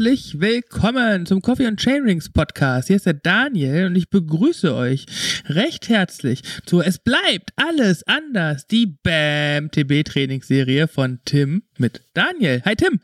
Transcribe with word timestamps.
Herzlich 0.00 0.40
willkommen 0.40 1.26
zum 1.26 1.42
Coffee 1.42 1.66
and 1.66 1.78
Chainrings 1.78 2.30
Podcast. 2.30 2.88
Hier 2.88 2.96
ist 2.96 3.04
der 3.04 3.12
Daniel 3.12 3.84
und 3.84 3.96
ich 3.96 4.08
begrüße 4.08 4.74
euch 4.74 5.04
recht 5.44 5.90
herzlich 5.90 6.40
zu 6.64 6.80
Es 6.80 6.98
bleibt 6.98 7.52
alles 7.56 8.02
anders, 8.06 8.66
die 8.66 8.86
BAM 8.86 9.70
TB 9.70 10.06
Trainingsserie 10.06 10.88
von 10.88 11.20
Tim 11.26 11.64
mit 11.76 12.00
Daniel. 12.14 12.62
Hi 12.64 12.74
Tim. 12.76 13.00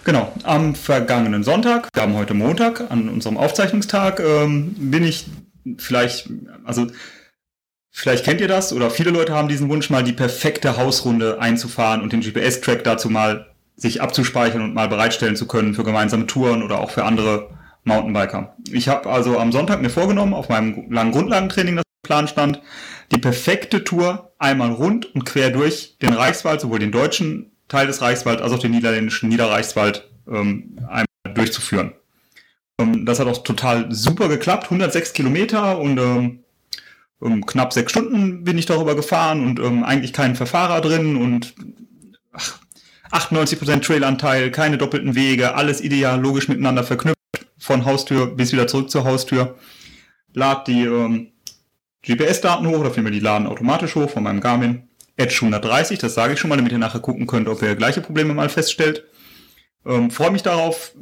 Genau, 0.03 0.33
am 0.43 0.73
vergangenen 0.73 1.43
Sonntag, 1.43 1.89
wir 1.93 2.01
haben 2.01 2.15
heute 2.15 2.33
Montag, 2.33 2.89
an 2.89 3.07
unserem 3.09 3.37
Aufzeichnungstag, 3.37 4.19
ähm, 4.19 4.73
bin 4.77 5.03
ich 5.03 5.25
vielleicht, 5.77 6.27
also 6.63 6.87
Vielleicht 7.99 8.25
kennt 8.25 8.41
ihr 8.41 8.47
das 8.47 8.73
oder 8.73 8.91
viele 8.91 9.09
Leute 9.09 9.33
haben 9.33 9.47
diesen 9.47 9.69
Wunsch, 9.69 9.89
mal 9.89 10.03
die 10.03 10.13
perfekte 10.13 10.77
Hausrunde 10.77 11.41
einzufahren 11.41 12.03
und 12.03 12.13
den 12.13 12.21
GPS-Track 12.21 12.83
dazu 12.83 13.09
mal 13.09 13.47
sich 13.75 14.03
abzuspeichern 14.03 14.61
und 14.61 14.75
mal 14.75 14.87
bereitstellen 14.87 15.35
zu 15.35 15.47
können 15.47 15.73
für 15.73 15.83
gemeinsame 15.83 16.27
Touren 16.27 16.61
oder 16.61 16.79
auch 16.79 16.91
für 16.91 17.05
andere 17.05 17.49
Mountainbiker. 17.85 18.55
Ich 18.71 18.87
habe 18.87 19.09
also 19.09 19.39
am 19.39 19.51
Sonntag 19.51 19.81
mir 19.81 19.89
vorgenommen, 19.89 20.35
auf 20.35 20.47
meinem 20.47 20.91
langen 20.91 21.11
Grundlagentraining, 21.11 21.77
das 21.77 21.85
im 21.85 22.07
Plan 22.07 22.27
stand, 22.27 22.61
die 23.11 23.17
perfekte 23.17 23.83
Tour 23.83 24.31
einmal 24.37 24.73
rund 24.73 25.15
und 25.15 25.25
quer 25.25 25.49
durch 25.49 25.97
den 25.99 26.13
Reichswald, 26.13 26.61
sowohl 26.61 26.77
den 26.77 26.91
deutschen 26.91 27.51
Teil 27.67 27.87
des 27.87 28.03
Reichswald 28.03 28.41
als 28.41 28.53
auch 28.53 28.59
den 28.59 28.71
niederländischen 28.71 29.27
Niederreichswald 29.27 30.07
ähm, 30.27 30.77
einmal 30.81 31.33
durchzuführen. 31.33 31.93
Ähm, 32.79 33.07
das 33.07 33.19
hat 33.19 33.25
auch 33.25 33.41
total 33.41 33.91
super 33.91 34.27
geklappt, 34.29 34.65
106 34.65 35.13
Kilometer 35.13 35.79
und 35.79 35.97
ähm, 35.97 36.43
um, 37.19 37.45
knapp 37.45 37.73
sechs 37.73 37.91
Stunden 37.91 38.43
bin 38.43 38.57
ich 38.57 38.65
darüber 38.65 38.95
gefahren 38.95 39.45
und 39.45 39.59
ähm, 39.59 39.83
eigentlich 39.83 40.13
keinen 40.13 40.35
Verfahrer 40.35 40.81
drin 40.81 41.15
und 41.15 41.55
ach, 42.31 42.59
98% 43.11 43.81
Trailanteil, 43.81 44.51
keine 44.51 44.77
doppelten 44.77 45.15
Wege, 45.15 45.55
alles 45.55 45.81
ideal 45.81 46.19
logisch 46.19 46.47
miteinander 46.47 46.83
verknüpft, 46.83 47.17
von 47.57 47.85
Haustür 47.85 48.27
bis 48.27 48.51
wieder 48.51 48.67
zurück 48.67 48.91
zur 48.91 49.03
Haustür. 49.05 49.57
Lad 50.33 50.67
die 50.67 50.83
ähm, 50.83 51.31
GPS-Daten 52.03 52.67
hoch, 52.67 52.79
oder 52.79 52.91
vielmehr 52.91 53.11
die 53.11 53.19
laden 53.19 53.47
automatisch 53.47 53.95
hoch 53.95 54.09
von 54.09 54.23
meinem 54.23 54.41
Garmin. 54.41 54.83
Edge 55.15 55.35
130, 55.41 55.97
das 55.97 56.13
sage 56.13 56.33
ich 56.33 56.39
schon 56.39 56.49
mal, 56.49 56.57
damit 56.57 56.71
ihr 56.71 56.77
nachher 56.77 56.99
gucken 56.99 57.25
könnt, 57.25 57.47
ob 57.47 57.61
ihr 57.63 57.75
gleiche 57.75 58.01
Probleme 58.01 58.35
mal 58.35 58.49
feststellt. 58.49 59.05
Ähm, 59.85 60.11
Freue 60.11 60.31
mich 60.31 60.43
darauf, 60.43 60.93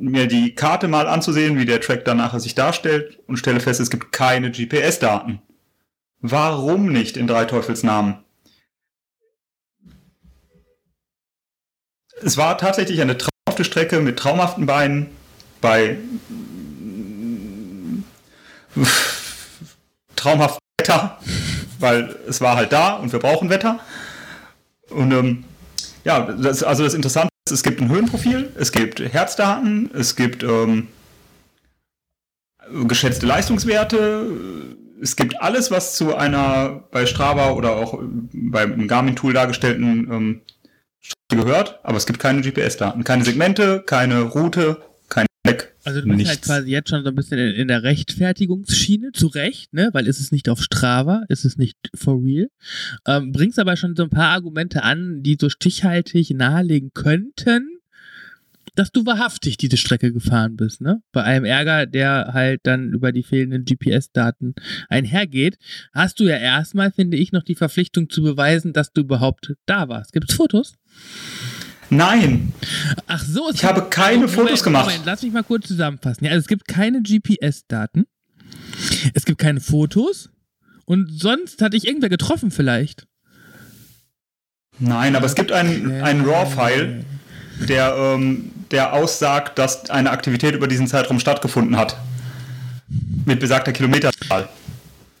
mir 0.00 0.26
die 0.26 0.54
Karte 0.54 0.88
mal 0.88 1.06
anzusehen, 1.06 1.58
wie 1.58 1.66
der 1.66 1.80
Track 1.80 2.04
dann 2.04 2.16
nachher 2.16 2.40
sich 2.40 2.54
darstellt 2.54 3.18
und 3.26 3.36
stelle 3.36 3.60
fest, 3.60 3.80
es 3.80 3.90
gibt 3.90 4.12
keine 4.12 4.50
GPS-Daten. 4.50 5.40
Warum 6.20 6.92
nicht 6.92 7.16
in 7.16 7.26
drei 7.26 7.44
Teufelsnamen? 7.44 8.18
Es 12.22 12.36
war 12.36 12.58
tatsächlich 12.58 13.00
eine 13.00 13.16
traumhafte 13.16 13.64
Strecke 13.64 14.00
mit 14.00 14.18
traumhaften 14.18 14.66
Beinen 14.66 15.06
bei 15.60 15.96
traumhaftem 20.16 20.60
Wetter, 20.78 21.18
weil 21.78 22.16
es 22.28 22.40
war 22.40 22.56
halt 22.56 22.72
da 22.72 22.94
und 22.94 23.12
wir 23.12 23.18
brauchen 23.18 23.48
Wetter. 23.48 23.80
Und 24.90 25.12
ähm, 25.12 25.44
ja, 26.04 26.20
das, 26.20 26.62
also 26.62 26.84
das 26.84 26.94
Interessante 26.94 27.29
es 27.50 27.62
gibt 27.62 27.80
ein 27.80 27.88
Höhenprofil, 27.88 28.50
es 28.56 28.72
gibt 28.72 29.00
Herzdaten, 29.00 29.90
es 29.94 30.16
gibt 30.16 30.42
ähm, 30.42 30.88
geschätzte 32.86 33.26
Leistungswerte, 33.26 34.26
es 35.02 35.16
gibt 35.16 35.40
alles, 35.40 35.70
was 35.70 35.96
zu 35.96 36.14
einer 36.14 36.84
bei 36.90 37.06
Strava 37.06 37.50
oder 37.50 37.76
auch 37.76 37.98
beim 38.00 38.86
Garmin-Tool 38.86 39.32
dargestellten 39.32 40.08
ähm, 40.10 40.40
gehört, 41.28 41.80
aber 41.82 41.96
es 41.96 42.06
gibt 42.06 42.18
keine 42.18 42.42
GPS-Daten, 42.42 43.04
keine 43.04 43.24
Segmente, 43.24 43.82
keine 43.86 44.22
Route, 44.22 44.82
kein 45.08 45.26
Deck. 45.46 45.69
Also 45.84 46.00
du 46.00 46.06
bist 46.06 46.10
halt 46.10 46.18
nichts. 46.18 46.30
halt 46.30 46.42
quasi 46.42 46.70
jetzt 46.70 46.90
schon 46.90 47.04
so 47.04 47.08
ein 47.08 47.14
bisschen 47.14 47.38
in, 47.38 47.68
der 47.68 47.82
Rechtfertigungsschiene, 47.82 49.12
zu 49.12 49.28
Recht, 49.28 49.72
ne? 49.72 49.90
Weil 49.92 50.06
ist 50.06 50.20
es 50.20 50.32
nicht 50.32 50.48
auf 50.48 50.62
Strava, 50.62 51.24
ist 51.28 51.44
es 51.44 51.56
nicht 51.56 51.76
for 51.94 52.22
real. 52.22 52.48
Ähm, 53.06 53.32
bringst 53.32 53.58
aber 53.58 53.76
schon 53.76 53.96
so 53.96 54.02
ein 54.02 54.10
paar 54.10 54.30
Argumente 54.30 54.82
an, 54.82 55.22
die 55.22 55.36
so 55.40 55.48
stichhaltig 55.48 56.30
nahelegen 56.30 56.90
könnten, 56.92 57.80
dass 58.74 58.92
du 58.92 59.04
wahrhaftig 59.06 59.56
diese 59.56 59.76
Strecke 59.76 60.12
gefahren 60.12 60.56
bist, 60.56 60.80
ne? 60.80 61.02
Bei 61.12 61.22
einem 61.22 61.44
Ärger, 61.44 61.86
der 61.86 62.30
halt 62.32 62.60
dann 62.64 62.92
über 62.92 63.12
die 63.12 63.22
fehlenden 63.22 63.64
GPS-Daten 63.64 64.54
einhergeht, 64.88 65.58
hast 65.92 66.20
du 66.20 66.24
ja 66.24 66.36
erstmal, 66.36 66.92
finde 66.92 67.16
ich, 67.16 67.32
noch 67.32 67.42
die 67.42 67.54
Verpflichtung 67.54 68.10
zu 68.10 68.22
beweisen, 68.22 68.72
dass 68.72 68.92
du 68.92 69.02
überhaupt 69.02 69.54
da 69.66 69.88
warst. 69.88 70.12
Gibt 70.12 70.30
es 70.30 70.36
Fotos? 70.36 70.74
Nein. 71.90 72.52
Ach 73.06 73.22
so, 73.22 73.50
ich 73.52 73.64
habe 73.64 73.82
keine 73.90 74.26
Moment, 74.26 74.32
Fotos 74.32 74.62
gemacht. 74.62 74.86
Moment, 74.86 75.04
lass 75.04 75.22
mich 75.22 75.32
mal 75.32 75.42
kurz 75.42 75.66
zusammenfassen. 75.66 76.24
Ja, 76.24 76.30
also 76.30 76.40
es 76.40 76.48
gibt 76.48 76.68
keine 76.68 77.02
GPS-Daten. 77.02 78.06
Es 79.14 79.24
gibt 79.24 79.38
keine 79.38 79.60
Fotos. 79.60 80.30
Und 80.84 81.08
sonst 81.10 81.62
hatte 81.62 81.76
ich 81.76 81.86
irgendwer 81.86 82.08
getroffen 82.08 82.50
vielleicht. 82.50 83.06
Nein, 84.78 85.14
aber 85.14 85.26
es 85.26 85.34
gibt 85.34 85.52
einen, 85.52 86.00
einen 86.02 86.24
RAW-File, 86.24 87.04
der, 87.68 87.94
ähm, 87.96 88.50
der 88.70 88.94
aussagt, 88.94 89.58
dass 89.58 89.90
eine 89.90 90.10
Aktivität 90.10 90.54
über 90.54 90.68
diesen 90.68 90.86
Zeitraum 90.86 91.20
stattgefunden 91.20 91.76
hat. 91.76 91.96
Mit 93.26 93.40
besagter 93.40 93.72
Kilometerzahl. 93.72 94.48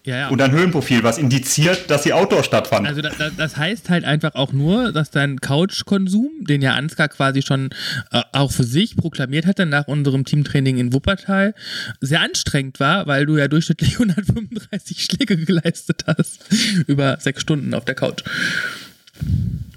Ja, 0.04 0.16
ja. 0.16 0.28
Und 0.28 0.40
ein 0.40 0.50
Höhenprofil, 0.50 1.02
was 1.02 1.18
indiziert, 1.18 1.90
dass 1.90 2.04
sie 2.04 2.14
Outdoor 2.14 2.42
stattfand. 2.42 2.86
Also 2.86 3.02
das, 3.02 3.14
das 3.36 3.56
heißt 3.56 3.90
halt 3.90 4.04
einfach 4.04 4.34
auch 4.34 4.52
nur, 4.52 4.92
dass 4.92 5.10
dein 5.10 5.40
Couchkonsum, 5.40 6.30
den 6.40 6.62
ja 6.62 6.72
Ansgar 6.72 7.08
quasi 7.08 7.42
schon 7.42 7.70
äh, 8.10 8.22
auch 8.32 8.50
für 8.50 8.64
sich 8.64 8.96
proklamiert 8.96 9.44
hatte 9.44 9.66
nach 9.66 9.88
unserem 9.88 10.24
Teamtraining 10.24 10.78
in 10.78 10.94
Wuppertal, 10.94 11.54
sehr 12.00 12.22
anstrengend 12.22 12.80
war, 12.80 13.06
weil 13.06 13.26
du 13.26 13.36
ja 13.36 13.48
durchschnittlich 13.48 13.92
135 14.00 15.04
Schläge 15.04 15.36
geleistet 15.36 16.04
hast 16.06 16.40
über 16.86 17.18
sechs 17.20 17.42
Stunden 17.42 17.74
auf 17.74 17.84
der 17.84 17.94
Couch. 17.94 18.22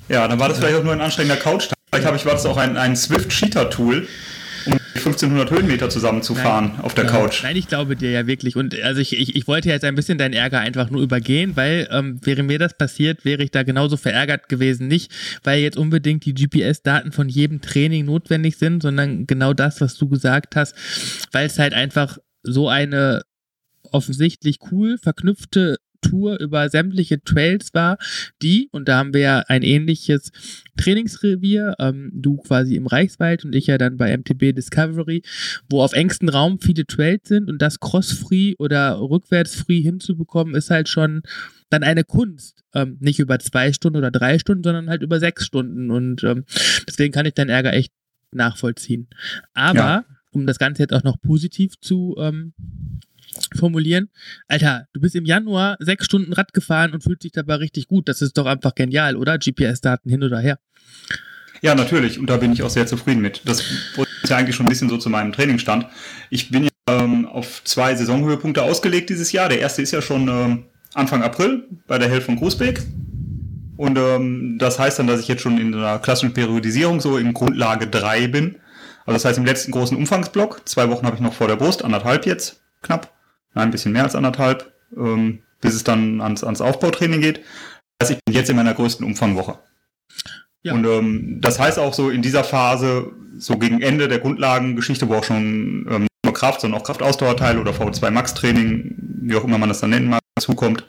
Ja, 0.08 0.28
dann 0.28 0.40
war 0.40 0.48
das 0.48 0.60
vielleicht 0.60 0.76
auch 0.76 0.84
nur 0.84 0.94
ein 0.94 1.02
anstrengender 1.02 1.38
Couch-Tag. 1.42 1.78
Vielleicht 1.90 2.08
habe 2.08 2.18
ich, 2.18 2.26
war 2.26 2.34
das 2.34 2.46
auch 2.46 2.58
ein, 2.58 2.78
ein 2.78 2.96
Swift-Cheater-Tool, 2.96 4.08
1500 4.96 5.52
Höhenmeter 5.52 5.90
zusammenzufahren 5.90 6.74
nein, 6.74 6.82
auf 6.82 6.94
der 6.94 7.06
nein, 7.06 7.14
Couch. 7.14 7.44
Nein, 7.44 7.56
ich 7.56 7.68
glaube 7.68 7.96
dir 7.96 8.12
ja 8.12 8.28
wirklich. 8.28 8.56
Und 8.56 8.80
also 8.82 9.02
ich, 9.02 9.18
ich, 9.18 9.36
ich 9.36 9.48
wollte 9.48 9.70
jetzt 9.70 9.84
ein 9.84 9.96
bisschen 9.96 10.18
deinen 10.18 10.34
Ärger 10.34 10.60
einfach 10.60 10.90
nur 10.90 11.02
übergehen, 11.02 11.56
weil 11.56 11.88
ähm, 11.92 12.20
wäre 12.24 12.44
mir 12.44 12.60
das 12.60 12.78
passiert, 12.78 13.26
wäre 13.26 13.44
ich 13.44 13.52
da 13.52 13.64
genauso 13.64 13.98
verärgert 13.98 14.50
gewesen. 14.50 14.88
Nicht, 14.88 15.12
weil 15.44 15.60
jetzt 15.60 15.78
unbedingt 15.78 16.26
die 16.26 16.34
GPS-Daten 16.34 17.12
von 17.12 17.28
jedem 17.28 17.62
Training 17.62 18.06
notwendig 18.06 18.58
sind, 18.58 18.84
sondern 18.84 19.26
genau 19.26 19.54
das, 19.54 19.82
was 19.82 19.96
du 19.96 20.08
gesagt 20.08 20.56
hast, 20.56 20.76
weil 21.32 21.48
es 21.48 21.58
halt 21.58 21.74
einfach 21.74 22.18
so 22.44 22.70
eine 22.70 23.24
offensichtlich 23.92 24.58
cool 24.72 24.98
verknüpfte 24.98 25.78
Tour 26.04 26.40
über 26.40 26.70
sämtliche 26.70 27.24
Trails 27.24 27.74
war, 27.74 27.98
die, 28.44 28.70
und 28.72 28.88
da 28.88 28.98
haben 28.98 29.14
wir 29.14 29.22
ja 29.22 29.40
ein 29.48 29.64
ähnliches 29.64 30.32
Trainingsrevier, 30.78 31.76
ähm, 31.80 32.12
du 32.14 32.38
quasi 32.38 32.76
im 32.76 32.86
Reichswald 32.86 33.46
und 33.46 33.56
ich 33.56 33.68
ja 33.68 33.80
dann 33.80 33.98
bei 33.98 34.16
MTB 34.16 34.54
Discovery, 34.56 35.24
wo 35.70 35.82
auf 35.82 35.94
engstem 35.94 36.30
Raum 36.30 36.60
viele 36.60 36.86
Trails 36.86 37.28
sind 37.28 37.50
und 37.50 37.62
das 37.62 37.80
cross-free 37.80 38.56
oder 38.60 39.00
rückwärts-free 39.00 39.82
hinzubekommen, 39.82 40.54
ist 40.54 40.70
halt 40.70 40.90
schon 40.90 41.24
dann 41.74 41.84
eine 41.84 42.04
Kunst. 42.04 42.64
Ähm, 42.74 42.98
nicht 43.00 43.20
über 43.20 43.40
zwei 43.40 43.74
Stunden 43.74 43.98
oder 43.98 44.12
drei 44.12 44.40
Stunden, 44.40 44.64
sondern 44.64 44.90
halt 44.90 45.02
über 45.02 45.20
sechs 45.20 45.46
Stunden. 45.46 45.90
Und 45.92 46.24
ähm, 46.24 46.46
deswegen 46.88 47.12
kann 47.12 47.26
ich 47.26 47.34
deinen 47.34 47.50
Ärger 47.50 47.74
echt 47.74 47.92
nachvollziehen. 48.32 49.08
Aber, 49.54 49.78
ja. 49.78 50.06
um 50.32 50.46
das 50.46 50.60
Ganze 50.60 50.84
jetzt 50.84 50.94
auch 50.94 51.04
noch 51.04 51.20
positiv 51.22 51.80
zu 51.80 52.16
ähm, 52.20 52.54
formulieren. 53.56 54.10
Alter, 54.48 54.88
du 54.94 55.02
bist 55.02 55.16
im 55.16 55.26
Januar 55.26 55.78
sechs 55.80 56.06
Stunden 56.06 56.34
Rad 56.34 56.54
gefahren 56.54 56.94
und 56.94 57.04
fühlt 57.04 57.24
dich 57.24 57.32
dabei 57.32 57.56
richtig 57.56 57.88
gut. 57.88 58.08
Das 58.08 58.22
ist 58.22 58.38
doch 58.38 58.46
einfach 58.46 58.76
genial, 58.76 59.16
oder? 59.16 59.38
GPS-Daten 59.38 60.10
hin 60.10 60.24
oder 60.24 60.40
her. 60.40 60.60
Ja, 61.62 61.76
natürlich. 61.76 62.20
Und 62.20 62.30
da 62.30 62.38
bin 62.38 62.52
ich 62.52 62.62
auch 62.62 62.70
sehr 62.70 62.88
zufrieden 62.88 63.22
mit. 63.22 63.42
Das 63.46 63.62
ist 63.62 64.30
ja 64.30 64.38
eigentlich 64.38 64.56
schon 64.56 64.66
ein 64.66 64.70
bisschen 64.70 64.90
so 64.90 64.98
zu 64.98 65.10
meinem 65.10 65.32
Trainingsstand. 65.32 65.88
Ich 66.30 66.50
bin 66.52 66.66
ja 66.66 66.70
ähm, 66.88 67.26
auf 67.26 67.64
zwei 67.64 67.96
Saisonhöhepunkte 67.96 68.62
ausgelegt 68.62 69.10
dieses 69.10 69.32
Jahr. 69.32 69.50
Der 69.50 69.60
erste 69.60 69.82
ist 69.82 69.92
ja 69.92 70.02
schon 70.02 70.28
ähm, 70.28 70.66
Anfang 70.94 71.24
April 71.24 71.68
bei 71.88 71.98
der 71.98 72.10
Hell 72.10 72.22
von 72.22 72.36
Großbeck. 72.36 72.84
Und 73.78 73.98
ähm, 73.98 74.58
das 74.60 74.78
heißt 74.78 75.00
dann, 75.00 75.08
dass 75.08 75.20
ich 75.20 75.28
jetzt 75.28 75.42
schon 75.42 75.58
in 75.58 75.74
einer 75.74 76.00
klassischen 76.00 76.34
Periodisierung 76.34 77.00
so 77.00 77.18
in 77.18 77.34
Grundlage 77.34 77.88
3 77.88 78.28
bin. 78.28 78.56
Also 79.06 79.16
das 79.16 79.26
heißt 79.26 79.38
im 79.38 79.46
letzten 79.46 79.72
großen 79.72 79.98
Umfangsblock. 79.98 80.68
Zwei 80.68 80.90
Wochen 80.90 81.06
habe 81.06 81.16
ich 81.16 81.22
noch 81.22 81.34
vor 81.34 81.48
der 81.48 81.56
Brust, 81.56 81.84
anderthalb 81.84 82.26
jetzt, 82.26 82.63
knapp. 82.84 83.14
Nein, 83.54 83.70
ein 83.70 83.72
bisschen 83.72 83.92
mehr 83.92 84.04
als 84.04 84.16
anderthalb, 84.16 84.74
ähm, 84.96 85.44
bis 85.62 85.76
es 85.76 85.84
dann 85.84 86.22
ans, 86.22 86.44
ans 86.44 86.62
Aufbautraining 86.62 87.22
geht. 87.22 87.42
Das 87.98 88.10
heißt, 88.10 88.20
ich 88.20 88.26
bin 88.26 88.36
jetzt 88.36 88.50
in 88.50 88.56
meiner 88.56 88.74
größten 88.74 89.06
Umfangwoche. 89.06 89.60
Ja. 90.64 90.74
Und 90.74 90.86
ähm, 90.86 91.38
das 91.42 91.60
heißt 91.60 91.78
auch 91.78 91.94
so 91.94 92.10
in 92.10 92.22
dieser 92.22 92.44
Phase, 92.44 93.12
so 93.38 93.58
gegen 93.58 93.82
Ende 93.82 94.08
der 94.08 94.20
Grundlagengeschichte, 94.20 95.10
wo 95.10 95.16
auch 95.16 95.24
schon 95.24 95.88
ähm, 95.90 96.02
nicht 96.04 96.26
nur 96.26 96.34
Kraft, 96.34 96.62
sondern 96.62 96.80
auch 96.80 96.86
Kraftausdauerteile 96.86 97.60
oder 97.60 97.72
V2 97.72 98.12
Max 98.12 98.34
Training, 98.34 98.96
wie 99.22 99.36
auch 99.36 99.44
immer 99.44 99.58
man 99.58 99.70
das 99.70 99.82
dann 99.82 99.90
nennen 99.90 100.10
mag, 100.10 100.22
zukommt, 100.40 100.86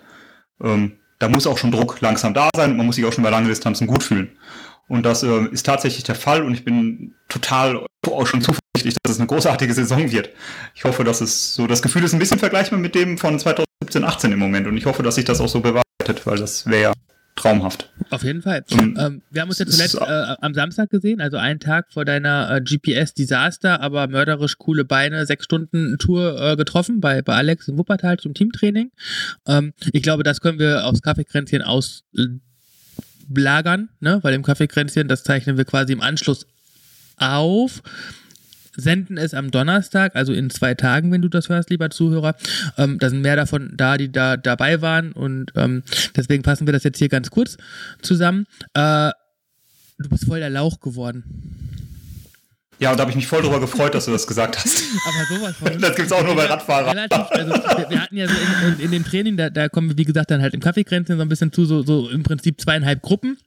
ähm, 0.63 0.93
da 1.19 1.29
muss 1.29 1.47
auch 1.47 1.59
schon 1.59 1.71
Druck 1.73 2.01
langsam 2.01 2.35
da 2.35 2.51
sein 2.55 2.73
und 2.73 2.77
man 2.77 2.87
muss 2.87 2.97
sich 2.97 3.05
auch 3.05 3.13
schon 3.13 3.25
bei 3.25 3.31
langen 3.31 3.49
Distanzen 3.49 3.87
gut 3.87 4.03
fühlen. 4.03 4.31
Und 4.89 5.05
das 5.05 5.23
äh, 5.23 5.47
ist 5.51 5.65
tatsächlich 5.65 6.05
der 6.05 6.15
Fall 6.15 6.43
und 6.43 6.53
ich 6.55 6.65
bin 6.65 7.15
total 7.29 7.87
auch 8.07 8.27
schon 8.27 8.43
zuversichtlich, 8.43 8.97
dass 9.03 9.13
es 9.13 9.19
eine 9.19 9.27
großartige 9.27 9.73
Saison 9.73 10.11
wird. 10.11 10.31
Ich 10.75 10.85
hoffe, 10.85 11.05
dass 11.05 11.21
es 11.21 11.55
so, 11.55 11.67
das 11.67 11.83
Gefühl 11.83 12.05
ist 12.05 12.13
ein 12.13 12.19
bisschen 12.19 12.39
vergleichbar 12.39 12.79
mit 12.79 12.95
dem 12.95 13.17
von 13.17 13.39
2017, 13.39 14.05
18 14.05 14.33
im 14.33 14.39
Moment 14.39 14.67
und 14.67 14.77
ich 14.77 14.87
hoffe, 14.87 15.03
dass 15.03 15.15
sich 15.15 15.25
das 15.25 15.41
auch 15.41 15.49
so 15.49 15.61
bewahrheitet, 15.61 16.27
weil 16.27 16.37
das 16.37 16.67
wäre 16.67 16.83
ja 16.83 16.93
traumhaft. 17.37 17.91
Auf 18.11 18.23
jeden 18.23 18.43
Fall. 18.43 18.65
ähm, 18.71 19.23
wir 19.31 19.43
haben 19.43 19.49
uns 19.49 19.59
ja 19.59 19.67
zuletzt 19.67 19.97
äh, 19.97 20.35
am 20.41 20.55
Samstag 20.55 20.91
gesehen, 20.91 21.21
also 21.21 21.37
einen 21.37 21.59
Tag 21.59 21.93
vor 21.93 22.05
deiner 22.05 22.51
äh, 22.51 22.61
GPS-Desaster, 22.61 23.81
aber 23.81 24.07
mörderisch 24.07 24.57
coole 24.59 24.85
Beine, 24.85 25.27
sechs 25.27 25.45
Stunden 25.45 25.99
Tour 25.99 26.41
äh, 26.41 26.57
getroffen 26.57 27.01
bei, 27.01 27.23
bei 27.23 27.35
Alex 27.35 27.69
in 27.69 27.77
Wuppertal 27.77 28.19
zum 28.19 28.35
Teamtraining. 28.35 28.93
Ähm, 29.47 29.73
ich 29.93 30.03
glaube, 30.03 30.23
das 30.23 30.41
können 30.41 30.59
wir 30.59 30.87
aufs 30.87 31.03
Kaffeekränzchen 31.03 31.63
auslagern, 33.31 33.89
ne? 34.01 34.19
weil 34.23 34.35
im 34.35 34.43
Kaffeekränzchen, 34.43 35.09
das 35.09 35.25
zeichnen 35.25 35.57
wir 35.57 35.65
quasi 35.65 35.93
im 35.93 36.01
Anschluss 36.01 36.47
auf 37.17 37.83
senden 38.77 39.17
es 39.19 39.35
am 39.35 39.53
Donnerstag, 39.53 40.17
also 40.17 40.33
in 40.33 40.51
zwei 40.51 40.75
Tagen, 40.75 41.13
wenn 41.13 41.23
du 41.23 41.29
das 41.29 41.49
hörst, 41.49 41.71
lieber 41.71 41.91
Zuhörer. 41.91 42.35
Ähm, 42.77 42.99
da 42.99 43.09
sind 43.09 43.21
mehr 43.21 43.37
davon 43.37 43.73
da, 43.77 43.97
die 43.97 44.11
da 44.11 44.37
dabei 44.37 44.83
waren 44.83 45.13
und 45.13 45.53
ähm, 45.55 45.85
deswegen 46.17 46.43
passen 46.43 46.67
wir 46.67 46.73
das 46.73 46.83
jetzt 46.83 46.99
hier 46.99 47.09
ganz 47.09 47.31
kurz 47.31 47.57
zusammen. 48.03 48.47
Äh, 48.75 49.11
du 49.99 50.09
bist 50.09 50.25
voll 50.25 50.41
der 50.41 50.51
Lauch 50.51 50.81
geworden. 50.81 51.23
Ja, 52.85 52.91
und 52.91 52.99
da 52.99 53.01
habe 53.01 53.13
ich 53.13 53.17
mich 53.17 53.27
voll 53.27 53.41
darüber 53.41 53.61
gefreut, 53.61 53.95
dass 53.95 54.05
du 54.05 54.11
das 54.11 54.27
gesagt 54.27 54.59
hast. 54.59 54.83
Aber 55.07 55.39
sowas 55.39 55.57
von. 55.57 55.81
Das 55.81 55.97
gibt 55.97 56.09
es 56.09 56.13
auch 56.13 56.23
nur 56.23 56.37
bei 56.37 56.45
Radfahrern. 56.45 56.91
Relativ, 56.91 57.19
also 57.31 57.55
wir, 57.55 57.89
wir, 57.89 58.03
hatten 58.03 58.15
ja 58.15 58.29
so 58.29 58.35
in, 58.35 58.75
in, 58.75 58.81
in, 58.81 58.91
dem 58.91 59.05
Training, 59.07 59.39
da, 59.39 59.49
da 59.49 59.71
kommen 59.71 59.89
wir, 59.89 59.97
wie 59.97 60.05
gesagt, 60.05 60.31
dann 60.31 60.43
halt 60.43 60.53
im 60.53 60.61
Kaffeekränzchen 60.61 61.17
so 61.17 61.23
ein 61.23 61.31
bisschen 61.31 61.51
zu, 61.51 61.65
so, 61.65 61.83
so 61.83 62.11
im 62.11 62.25
Prinzip 62.25 62.61
zweieinhalb 62.61 63.01
Gruppen. 63.01 63.39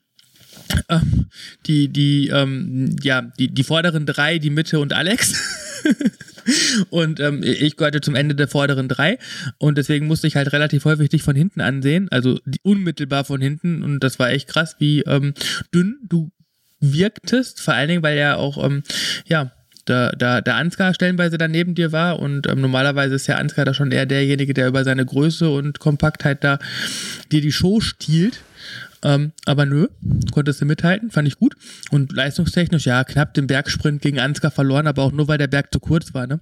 Ähm, 0.89 1.27
die, 1.67 1.87
die, 1.87 2.29
ähm, 2.29 2.95
ja, 3.03 3.21
die, 3.21 3.53
die 3.53 3.63
vorderen 3.63 4.07
drei, 4.07 4.39
die 4.39 4.49
Mitte 4.49 4.79
und 4.79 4.91
Alex. 4.91 5.35
und 6.89 7.19
ähm, 7.19 7.43
ich 7.43 7.77
gehörte 7.77 8.01
zum 8.01 8.15
Ende 8.15 8.33
der 8.33 8.47
vorderen 8.47 8.89
drei 8.89 9.19
und 9.59 9.77
deswegen 9.77 10.07
musste 10.07 10.25
ich 10.25 10.35
halt 10.35 10.51
relativ 10.51 10.85
häufig 10.85 11.09
dich 11.09 11.21
von 11.21 11.35
hinten 11.35 11.61
ansehen, 11.61 12.07
also 12.09 12.39
unmittelbar 12.63 13.23
von 13.23 13.39
hinten 13.39 13.83
und 13.83 13.99
das 13.99 14.17
war 14.17 14.31
echt 14.31 14.47
krass, 14.47 14.77
wie 14.79 15.01
ähm, 15.01 15.35
dünn 15.71 15.99
du 16.09 16.31
wirktest, 16.79 17.59
vor 17.61 17.73
allen 17.73 17.89
Dingen, 17.89 18.03
weil 18.03 18.17
ja 18.17 18.35
auch, 18.35 18.63
ähm, 18.63 18.83
ja, 19.25 19.51
da, 19.85 20.11
da 20.11 20.41
der 20.41 20.55
Ansgar 20.55 20.93
stellenweise 20.93 21.37
da 21.37 21.47
neben 21.47 21.73
dir 21.73 21.91
war 21.91 22.19
und 22.19 22.47
ähm, 22.47 22.61
normalerweise 22.61 23.15
ist 23.15 23.27
ja 23.27 23.37
Ansgar 23.37 23.65
da 23.65 23.73
schon 23.73 23.91
eher 23.91 24.05
derjenige, 24.05 24.53
der 24.53 24.67
über 24.67 24.83
seine 24.83 25.05
Größe 25.05 25.49
und 25.49 25.79
Kompaktheit 25.79 26.43
da 26.43 26.59
dir 27.31 27.41
die 27.41 27.51
Show 27.53 27.79
stiehlt. 27.79 28.41
Ähm, 29.03 29.31
aber 29.45 29.65
nö, 29.65 29.87
konntest 30.31 30.59
du 30.59 30.65
mithalten, 30.65 31.11
fand 31.11 31.27
ich 31.27 31.37
gut. 31.37 31.55
Und 31.91 32.11
leistungstechnisch, 32.11 32.85
ja, 32.85 33.03
knapp 33.03 33.33
den 33.33 33.47
Bergsprint 33.47 34.01
gegen 34.01 34.19
Ansgar 34.19 34.51
verloren, 34.51 34.87
aber 34.87 35.03
auch 35.03 35.11
nur, 35.11 35.27
weil 35.27 35.37
der 35.37 35.47
Berg 35.47 35.71
zu 35.71 35.79
kurz 35.79 36.13
war, 36.13 36.25
ne? 36.25 36.39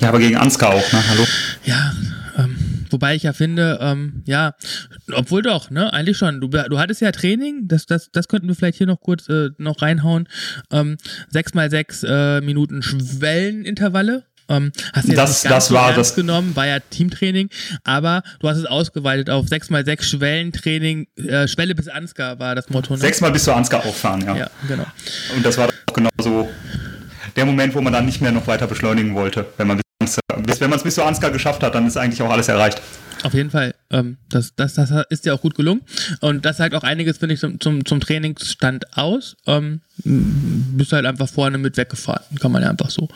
Ja, 0.00 0.10
aber 0.10 0.18
gegen 0.18 0.36
Ansgar 0.36 0.74
auch, 0.74 0.92
ne? 0.92 1.02
Hallo? 1.08 1.26
Ja, 1.64 1.94
ähm, 2.38 2.79
wobei 2.92 3.14
ich 3.14 3.22
ja 3.22 3.32
finde, 3.32 3.78
ähm, 3.80 4.22
ja, 4.26 4.54
obwohl 5.12 5.42
doch, 5.42 5.70
ne, 5.70 5.92
eigentlich 5.92 6.18
schon. 6.18 6.40
Du, 6.40 6.48
du 6.48 6.78
hattest 6.78 7.00
ja 7.00 7.12
Training, 7.12 7.68
das, 7.68 7.86
das, 7.86 8.10
das 8.12 8.28
könnten 8.28 8.48
wir 8.48 8.54
vielleicht 8.54 8.78
hier 8.78 8.86
noch 8.86 9.00
kurz 9.00 9.28
äh, 9.28 9.50
noch 9.58 9.82
reinhauen. 9.82 10.28
Ähm, 10.70 10.96
sechs 11.28 11.54
mal 11.54 11.70
sechs 11.70 12.02
äh, 12.02 12.40
Minuten 12.40 12.82
Schwellenintervalle 12.82 14.24
ähm, 14.50 14.72
hast 14.92 15.08
du 15.08 15.14
das, 15.14 15.42
das 15.42 15.68
so 15.68 15.74
war 15.74 15.94
das 15.94 16.14
genommen, 16.16 16.56
war 16.56 16.66
ja 16.66 16.80
Teamtraining, 16.80 17.50
aber 17.84 18.22
du 18.40 18.48
hast 18.48 18.56
es 18.56 18.66
ausgeweitet 18.66 19.30
auf 19.30 19.46
6x6 19.46 20.02
Schwellentraining, 20.02 21.06
äh, 21.16 21.46
Schwelle 21.46 21.76
bis 21.76 21.86
Ansgar 21.86 22.40
war 22.40 22.56
das 22.56 22.68
Motto. 22.68 22.94
Ne? 22.94 22.98
Sechsmal 22.98 23.30
bis 23.30 23.44
zu 23.44 23.54
Ansgar 23.54 23.86
auffahren, 23.86 24.22
ja. 24.26 24.36
Ja, 24.36 24.50
genau. 24.66 24.86
Und 25.36 25.46
das 25.46 25.56
war 25.56 25.68
auch 25.68 25.94
genau 25.94 26.10
so 26.20 26.48
der 27.36 27.46
Moment, 27.46 27.74
wo 27.76 27.80
man 27.80 27.92
dann 27.92 28.06
nicht 28.06 28.20
mehr 28.20 28.32
noch 28.32 28.48
weiter 28.48 28.66
beschleunigen 28.66 29.14
wollte. 29.14 29.46
Wenn 29.56 29.68
man 29.68 29.80
bis, 30.42 30.60
wenn 30.60 30.70
man 30.70 30.78
es 30.78 30.82
bis 30.82 30.94
zu 30.94 31.02
Ansgar 31.02 31.30
geschafft 31.30 31.62
hat, 31.62 31.74
dann 31.74 31.86
ist 31.86 31.96
eigentlich 31.96 32.22
auch 32.22 32.30
alles 32.30 32.48
erreicht. 32.48 32.80
Auf 33.22 33.34
jeden 33.34 33.50
Fall. 33.50 33.74
Ähm, 33.90 34.16
das, 34.28 34.54
das, 34.56 34.74
das 34.74 34.90
ist 35.10 35.26
ja 35.26 35.34
auch 35.34 35.42
gut 35.42 35.54
gelungen. 35.54 35.82
Und 36.20 36.44
das 36.44 36.56
sagt 36.56 36.74
auch 36.74 36.82
einiges, 36.82 37.18
finde 37.18 37.34
ich, 37.34 37.40
zum, 37.40 37.60
zum, 37.60 37.84
zum 37.84 38.00
Trainingsstand 38.00 38.96
aus. 38.96 39.36
Ähm, 39.46 39.82
bist 40.04 40.92
halt 40.92 41.04
einfach 41.04 41.28
vorne 41.28 41.58
mit 41.58 41.76
weggefahren. 41.76 42.24
Kann 42.40 42.52
man 42.52 42.62
ja 42.62 42.70
einfach 42.70 42.90
so 42.90 43.08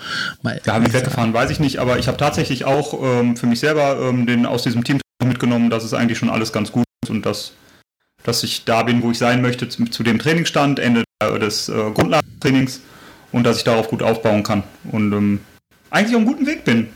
mal. 0.43 0.61
Ja, 0.67 0.79
mit 0.79 0.93
weggefahren 0.93 1.33
weiß 1.33 1.51
ich 1.51 1.61
nicht, 1.61 1.79
aber 1.79 1.99
ich 1.99 2.09
habe 2.09 2.19
tatsächlich 2.19 2.65
auch 2.65 2.95
ähm, 3.03 3.37
für 3.37 3.47
mich 3.47 3.61
selber 3.61 3.99
ähm, 4.01 4.27
den 4.27 4.45
aus 4.45 4.63
diesem 4.63 4.85
Team 4.85 5.01
mitgenommen, 5.25 5.71
dass 5.71 5.85
es 5.85 5.95
eigentlich 5.95 6.19
schon 6.19 6.29
alles 6.29 6.53
ganz 6.53 6.71
gut 6.71 6.85
ist 7.03 7.11
und 7.11 7.25
dass, 7.25 7.53
dass 8.25 8.43
ich 8.43 8.65
da 8.65 8.83
bin, 8.83 9.03
wo 9.03 9.11
ich 9.11 9.19
sein 9.19 9.41
möchte, 9.41 9.69
zu, 9.69 9.85
zu 9.87 10.03
dem 10.03 10.19
Trainingsstand, 10.19 10.79
Ende 10.79 11.05
des 11.41 11.71
äh, 11.71 11.91
Grundlagentrainings 11.95 12.81
und 13.33 13.45
dass 13.45 13.57
ich 13.57 13.65
darauf 13.65 13.89
gut 13.89 14.03
aufbauen 14.03 14.43
kann. 14.43 14.65
Und 14.93 15.13
ähm, 15.13 15.41
eigentlich 15.95 16.17
auf 16.17 16.23
einem 16.23 16.27
guten 16.27 16.47
Weg 16.47 16.65
bin. 16.65 16.89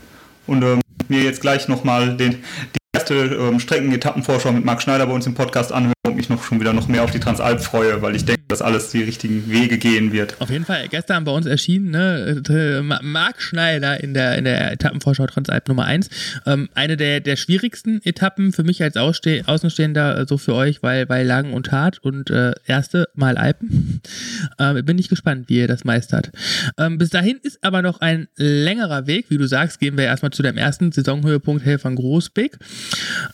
Und 0.47 0.63
ähm, 0.63 0.81
mir 1.07 1.23
jetzt 1.23 1.41
gleich 1.41 1.67
nochmal 1.67 2.15
den, 2.15 2.43
erste 2.93 3.13
ähm, 3.13 3.59
Streckenetappenvorschau 3.59 4.51
mit 4.51 4.65
Marc 4.65 4.81
Schneider 4.81 5.05
bei 5.05 5.13
uns 5.13 5.27
im 5.27 5.35
Podcast 5.35 5.71
anhören 5.71 5.93
und 6.05 6.15
mich 6.15 6.29
noch 6.29 6.43
schon 6.43 6.59
wieder 6.59 6.73
noch 6.73 6.87
mehr 6.87 7.03
auf 7.03 7.11
die 7.11 7.19
Transalp 7.19 7.61
freue, 7.61 8.01
weil 8.01 8.15
ich 8.15 8.25
denke, 8.25 8.38
dass 8.49 8.61
alles 8.63 8.89
die 8.89 9.03
richtigen 9.03 9.49
Wege 9.49 9.77
gehen 9.77 10.11
wird. 10.11 10.41
Auf 10.41 10.49
jeden 10.49 10.65
Fall. 10.65 10.87
Gestern 10.89 11.23
bei 11.23 11.31
uns 11.31 11.45
erschienen, 11.45 11.91
ne, 11.91 12.41
äh, 12.49 12.81
Marc 12.81 13.41
Schneider 13.41 14.03
in 14.03 14.15
der, 14.15 14.37
in 14.37 14.43
der 14.43 14.71
Etappenvorschau 14.71 15.27
Transalp 15.27 15.67
Nummer 15.67 15.85
1. 15.85 16.09
Ähm, 16.47 16.67
eine 16.73 16.97
der, 16.97 17.19
der 17.19 17.35
schwierigsten 17.35 18.01
Etappen 18.03 18.51
für 18.51 18.63
mich 18.63 18.81
als 18.81 18.97
Ausste 18.97 19.43
Außenstehender, 19.45 20.19
äh, 20.19 20.25
so 20.27 20.39
für 20.39 20.55
euch, 20.55 20.81
weil, 20.81 21.07
weil 21.09 21.27
lang 21.27 21.53
und 21.53 21.71
hart 21.71 21.99
und 21.99 22.31
äh, 22.31 22.53
erste 22.65 23.07
Mal 23.13 23.37
Alpen. 23.37 24.01
Ähm, 24.57 24.83
bin 24.83 24.97
ich 24.97 25.09
gespannt, 25.09 25.47
wie 25.47 25.59
ihr 25.59 25.67
das 25.67 25.85
meistert. 25.85 26.31
Ähm, 26.77 26.97
bis 26.97 27.09
dahin 27.09 27.39
ist 27.43 27.63
aber 27.63 27.81
noch 27.81 28.01
ein 28.01 28.27
längerer 28.35 29.07
Weg. 29.07 29.29
Wie 29.29 29.37
du 29.37 29.47
sagst, 29.47 29.79
gehen 29.79 29.97
wir 29.97 30.05
erstmal 30.05 30.31
zu 30.31 30.43
deinem 30.43 30.57
ersten 30.57 30.91
Saisonhöhepunkt 30.91 31.63
Helfern 31.63 31.95
Großbeck. 31.95 32.57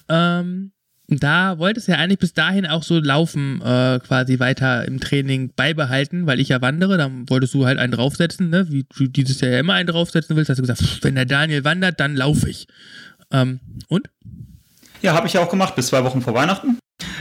Ähm, 0.09 0.71
da 1.07 1.59
wolltest 1.59 1.87
du 1.87 1.91
ja 1.91 1.99
eigentlich 1.99 2.19
bis 2.19 2.33
dahin 2.33 2.65
auch 2.65 2.83
so 2.83 2.99
Laufen 2.99 3.61
äh, 3.61 3.99
quasi 3.99 4.39
weiter 4.39 4.85
im 4.85 4.99
Training 4.99 5.51
beibehalten, 5.55 6.25
weil 6.25 6.39
ich 6.39 6.49
ja 6.49 6.61
wandere, 6.61 6.97
dann 6.97 7.29
wolltest 7.29 7.53
du 7.53 7.65
halt 7.65 7.77
einen 7.77 7.91
draufsetzen, 7.91 8.49
ne? 8.49 8.69
wie 8.71 8.85
du 8.97 9.07
dieses 9.07 9.39
Jahr 9.41 9.51
ja 9.51 9.59
immer 9.59 9.73
einen 9.73 9.87
draufsetzen 9.87 10.35
willst, 10.35 10.49
hast 10.49 10.57
du 10.57 10.63
gesagt, 10.63 11.03
wenn 11.03 11.15
der 11.15 11.25
Daniel 11.25 11.63
wandert, 11.63 11.99
dann 11.99 12.15
laufe 12.15 12.49
ich. 12.49 12.67
Ähm, 13.31 13.59
und? 13.87 14.09
Ja, 15.01 15.13
habe 15.13 15.27
ich 15.27 15.33
ja 15.33 15.41
auch 15.41 15.49
gemacht, 15.49 15.75
bis 15.75 15.87
zwei 15.87 16.03
Wochen 16.03 16.21
vor 16.21 16.33
Weihnachten. 16.33 16.79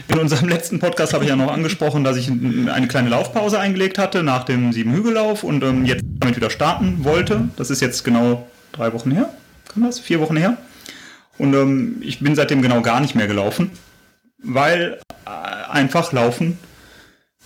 In 0.08 0.18
unserem 0.18 0.48
letzten 0.48 0.78
Podcast 0.78 1.12
habe 1.12 1.24
ich 1.24 1.30
ja 1.30 1.36
noch 1.36 1.52
angesprochen, 1.52 2.04
dass 2.04 2.16
ich 2.16 2.30
eine 2.30 2.88
kleine 2.88 3.10
Laufpause 3.10 3.58
eingelegt 3.58 3.98
hatte 3.98 4.22
nach 4.22 4.44
dem 4.44 4.72
Siebenhügellauf 4.72 5.44
und 5.44 5.62
ähm, 5.62 5.84
jetzt 5.84 6.02
damit 6.04 6.36
wieder 6.36 6.50
starten 6.50 7.04
wollte. 7.04 7.48
Das 7.56 7.70
ist 7.70 7.80
jetzt 7.80 8.04
genau 8.04 8.48
drei 8.72 8.92
Wochen 8.94 9.10
her. 9.10 9.28
Kann 9.72 9.82
das? 9.82 9.98
Vier 9.98 10.20
Wochen 10.20 10.36
her. 10.36 10.56
Und 11.38 11.54
ähm, 11.54 11.96
ich 12.00 12.20
bin 12.20 12.34
seitdem 12.34 12.62
genau 12.62 12.80
gar 12.82 13.00
nicht 13.00 13.14
mehr 13.14 13.26
gelaufen, 13.26 13.70
weil 14.38 15.00
äh, 15.26 15.30
einfach 15.70 16.12
Laufen 16.12 16.58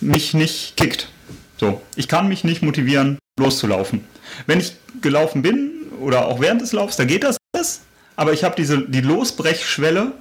mich 0.01 0.35
nicht 0.35 0.77
kickt. 0.77 1.09
So, 1.57 1.81
ich 1.97 2.09
kann 2.09 2.29
mich 2.29 2.45
nicht 2.45 2.63
motivieren, 2.63 3.19
loszulaufen. 3.39 4.05
Wenn 4.47 4.61
ich 4.61 4.77
gelaufen 5.01 5.43
bin 5.43 5.71
oder 6.01 6.27
auch 6.27 6.41
während 6.41 6.61
des 6.61 6.73
Laufs, 6.73 6.97
da 6.97 7.05
geht 7.05 7.25
das 7.25 7.37
alles, 7.53 7.83
aber 8.17 8.33
ich 8.33 8.45
habe 8.45 8.55
diese 8.57 8.87
die 8.87 9.01
Losbrechschwelle 9.01 10.13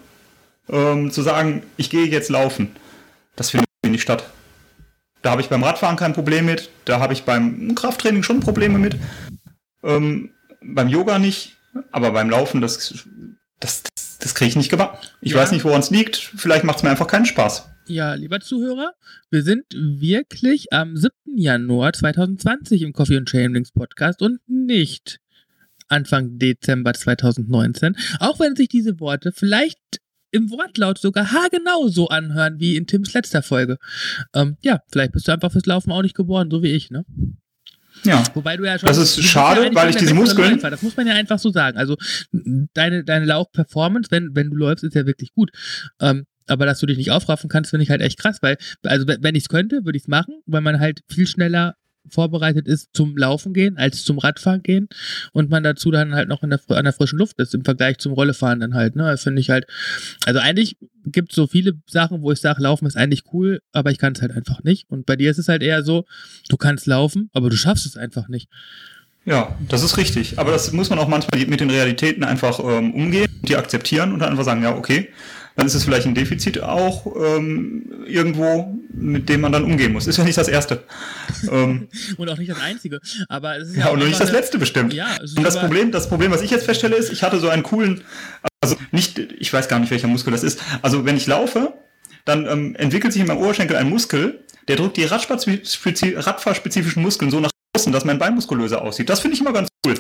ähm, 0.70 1.12
zu 1.12 1.22
sagen, 1.22 1.64
ich 1.78 1.90
gehe 1.90 2.06
jetzt 2.06 2.30
laufen. 2.30 2.76
Das 3.36 3.52
findet 3.52 3.68
nicht 3.84 4.02
statt. 4.02 4.30
Da 5.22 5.32
habe 5.32 5.42
ich 5.42 5.50
beim 5.50 5.64
Radfahren 5.64 5.96
kein 5.98 6.14
Problem 6.14 6.46
mit, 6.46 6.70
da 6.86 7.00
habe 7.00 7.14
ich 7.14 7.24
beim 7.24 7.76
Krafttraining 7.76 8.24
schon 8.24 8.40
Probleme 8.40 8.78
mit, 8.78 8.98
ähm, 9.84 10.32
beim 10.62 10.88
Yoga 10.88 11.20
nicht, 11.20 11.58
aber 11.92 12.12
beim 12.12 12.30
Laufen, 12.30 12.62
das 12.62 13.06
das, 13.60 13.84
das, 13.84 14.18
das 14.20 14.36
kriege 14.36 14.50
ich 14.50 14.56
nicht 14.56 14.70
gebacken. 14.70 14.98
Ich 15.22 15.34
ja. 15.34 15.38
weiß 15.38 15.52
nicht, 15.52 15.66
woran 15.66 15.80
es 15.80 15.90
liegt. 15.90 16.18
Vielleicht 16.18 16.64
macht 16.64 16.78
es 16.78 16.84
mir 16.84 16.90
einfach 16.90 17.08
keinen 17.08 17.26
Spaß. 17.26 17.70
Ja, 17.88 18.16
lieber 18.16 18.42
Zuhörer, 18.42 18.94
wir 19.30 19.44
sind 19.44 19.64
wirklich 19.72 20.74
am 20.74 20.98
7. 20.98 21.14
Januar 21.38 21.94
2020 21.94 22.82
im 22.82 22.92
Coffee 22.92 23.18
and 23.18 23.30
Chamberings 23.30 23.72
Podcast 23.72 24.22
und 24.22 24.40
nicht 24.48 25.20
Anfang 25.88 26.38
Dezember 26.38 26.94
2019. 26.94 27.96
Auch 28.20 28.40
wenn 28.40 28.58
sich 28.58 28.68
diese 28.68 29.00
Worte 29.00 29.32
vielleicht 29.32 29.80
im 30.32 30.52
Wortlaut 30.52 30.98
sogar 30.98 31.32
haargenau 31.32 31.88
so 31.88 32.10
anhören 32.10 32.60
wie 32.60 32.76
in 32.76 32.88
Tims 32.88 33.14
letzter 33.14 33.42
Folge. 33.42 33.78
Ähm, 34.34 34.58
ja, 34.62 34.82
vielleicht 34.92 35.14
bist 35.14 35.28
du 35.28 35.32
einfach 35.32 35.52
fürs 35.52 35.66
Laufen 35.66 35.92
auch 35.92 36.02
nicht 36.02 36.16
geboren, 36.16 36.52
so 36.52 36.62
wie 36.62 36.72
ich, 36.72 36.90
ne? 36.92 37.06
Ja. 38.04 38.24
Wobei 38.34 38.58
du 38.58 38.66
ja 38.66 38.78
schon. 38.78 38.88
Das 38.88 38.98
ist 38.98 39.24
schade, 39.24 39.66
ja 39.66 39.76
weil 39.76 39.90
ich 39.90 39.96
diese 39.96 40.14
Muskeln. 40.14 40.60
Das 40.60 40.82
muss 40.82 40.96
man 40.98 41.08
ja 41.08 41.14
einfach 41.14 41.40
so 41.40 41.52
sagen. 41.52 41.78
Also 41.78 41.96
deine, 42.74 43.04
deine 43.04 43.26
Laufperformance, 43.26 44.12
wenn, 44.12 44.36
wenn 44.36 44.50
du 44.50 44.56
läufst, 44.56 44.84
ist 44.84 44.96
ja 44.96 45.06
wirklich 45.06 45.34
gut. 45.34 45.52
Ähm, 46.02 46.26
aber 46.48 46.66
dass 46.66 46.80
du 46.80 46.86
dich 46.86 46.98
nicht 46.98 47.12
aufraffen 47.12 47.50
kannst, 47.50 47.72
finde 47.72 47.84
ich 47.84 47.90
halt 47.90 48.02
echt 48.02 48.18
krass, 48.18 48.38
weil, 48.42 48.58
also 48.84 49.06
wenn 49.08 49.36
ich 49.36 49.44
es 49.44 49.50
könnte, 49.50 49.84
würde 49.84 49.98
ich 49.98 50.04
es 50.04 50.08
machen, 50.08 50.42
weil 50.46 50.62
man 50.62 50.80
halt 50.80 51.02
viel 51.10 51.28
schneller 51.28 51.76
vorbereitet 52.10 52.68
ist 52.68 52.90
zum 52.94 53.18
Laufen 53.18 53.54
gehen 53.54 53.78
als 53.78 54.04
zum 54.04 54.18
Radfahren 54.20 54.64
gehen 54.64 54.88
und 55.34 55.50
man 55.50 55.64
dazu 55.64 55.92
dann 55.92 56.14
halt 56.14 56.30
noch 56.30 56.44
in 56.44 56.50
der, 56.50 56.60
an 56.70 56.84
der 56.84 56.94
frischen 56.94 57.20
Luft 57.20 57.40
ist 57.40 57.54
im 57.54 57.64
Vergleich 57.64 57.98
zum 57.98 58.14
Rollefahren 58.14 58.60
dann 58.60 58.74
halt, 58.74 58.96
ne, 58.96 59.18
finde 59.18 59.42
ich 59.42 59.50
halt, 59.50 59.66
also 60.26 60.40
eigentlich 60.40 60.78
gibt 61.06 61.32
es 61.32 61.36
so 61.36 61.48
viele 61.48 61.74
Sachen, 61.88 62.22
wo 62.22 62.32
ich 62.32 62.40
sage, 62.40 62.62
Laufen 62.62 62.86
ist 62.86 62.98
eigentlich 62.98 63.24
cool, 63.34 63.62
aber 63.72 63.92
ich 63.92 63.98
kann 63.98 64.14
es 64.14 64.22
halt 64.22 64.32
einfach 64.32 64.64
nicht 64.64 64.90
und 64.90 65.06
bei 65.06 65.16
dir 65.16 65.32
ist 65.32 65.38
es 65.38 65.48
halt 65.48 65.64
eher 65.64 65.84
so, 65.84 66.06
du 66.50 66.58
kannst 66.58 66.88
laufen, 66.88 67.30
aber 67.34 67.50
du 67.50 67.56
schaffst 67.56 67.86
es 67.86 67.98
einfach 67.98 68.28
nicht. 68.28 68.50
Ja, 69.28 69.58
das 69.68 69.84
ist 69.84 69.98
richtig. 69.98 70.40
Aber 70.40 70.52
das 70.52 70.72
muss 70.72 70.90
man 70.90 71.00
auch 71.00 71.10
manchmal 71.10 71.46
mit 71.48 71.60
den 71.60 71.70
Realitäten 71.70 72.24
einfach 72.24 72.60
ähm, 72.60 72.94
umgehen, 72.94 73.28
die 73.42 73.58
akzeptieren 73.58 74.14
und 74.14 74.20
dann 74.20 74.30
einfach 74.30 74.46
sagen, 74.46 74.64
ja, 74.64 74.74
okay, 74.74 75.10
dann 75.58 75.66
ist 75.66 75.74
es 75.74 75.84
vielleicht 75.84 76.06
ein 76.06 76.14
Defizit 76.14 76.62
auch 76.62 77.08
ähm, 77.16 78.06
irgendwo, 78.06 78.78
mit 78.94 79.28
dem 79.28 79.42
man 79.42 79.52
dann 79.52 79.64
umgehen 79.64 79.92
muss. 79.92 80.06
Ist 80.06 80.18
ja 80.18 80.24
nicht 80.24 80.38
das 80.38 80.48
Erste. 80.48 80.84
ähm, 81.52 81.88
und 82.18 82.30
auch 82.30 82.38
nicht 82.38 82.52
das 82.52 82.62
Einzige. 82.62 83.00
Aber 83.28 83.58
es 83.58 83.70
ist 83.70 83.76
ja, 83.76 83.86
ja 83.86 83.90
und 83.90 84.08
nicht 84.08 84.20
das 84.20 84.32
Letzte 84.32 84.60
bestimmt. 84.60 84.94
Ja, 84.94 85.18
und 85.36 85.44
das 85.44 85.60
Problem, 85.60 85.92
das 85.92 86.08
Problem, 86.10 86.32
was 86.32 86.44
ich 86.44 86.52
jetzt 86.52 86.66
feststelle, 86.66 86.96
ist, 86.96 87.12
ich 87.12 87.24
hatte 87.24 87.40
so 87.40 87.50
einen 87.50 87.64
coolen, 87.64 88.04
also 88.62 88.76
nicht, 88.92 89.18
ich 89.18 89.52
weiß 89.52 89.68
gar 89.68 89.80
nicht, 89.80 89.90
welcher 89.90 90.08
Muskel 90.08 90.30
das 90.30 90.44
ist. 90.44 90.62
Also 90.84 91.06
wenn 91.06 91.18
ich 91.18 91.26
laufe, 91.26 91.74
dann 92.24 92.46
ähm, 92.46 92.76
entwickelt 92.76 93.12
sich 93.12 93.24
in 93.24 93.28
meinem 93.28 93.40
Oberschenkel 93.40 93.78
ein 93.78 93.90
Muskel, 93.90 94.44
der 94.68 94.76
drückt 94.76 94.98
die 94.98 95.06
radfahrspezifischen 95.06 97.02
Muskeln 97.02 97.32
so 97.32 97.40
nach 97.40 97.50
außen, 97.76 97.92
dass 97.92 98.06
mein 98.06 98.20
Bein 98.20 98.36
muskulöser 98.36 98.84
aussieht. 98.84 99.10
Das 99.10 99.22
finde 99.22 99.34
ich 99.34 99.42
immer 99.42 99.54
ganz 99.54 99.70
cool. 99.88 99.96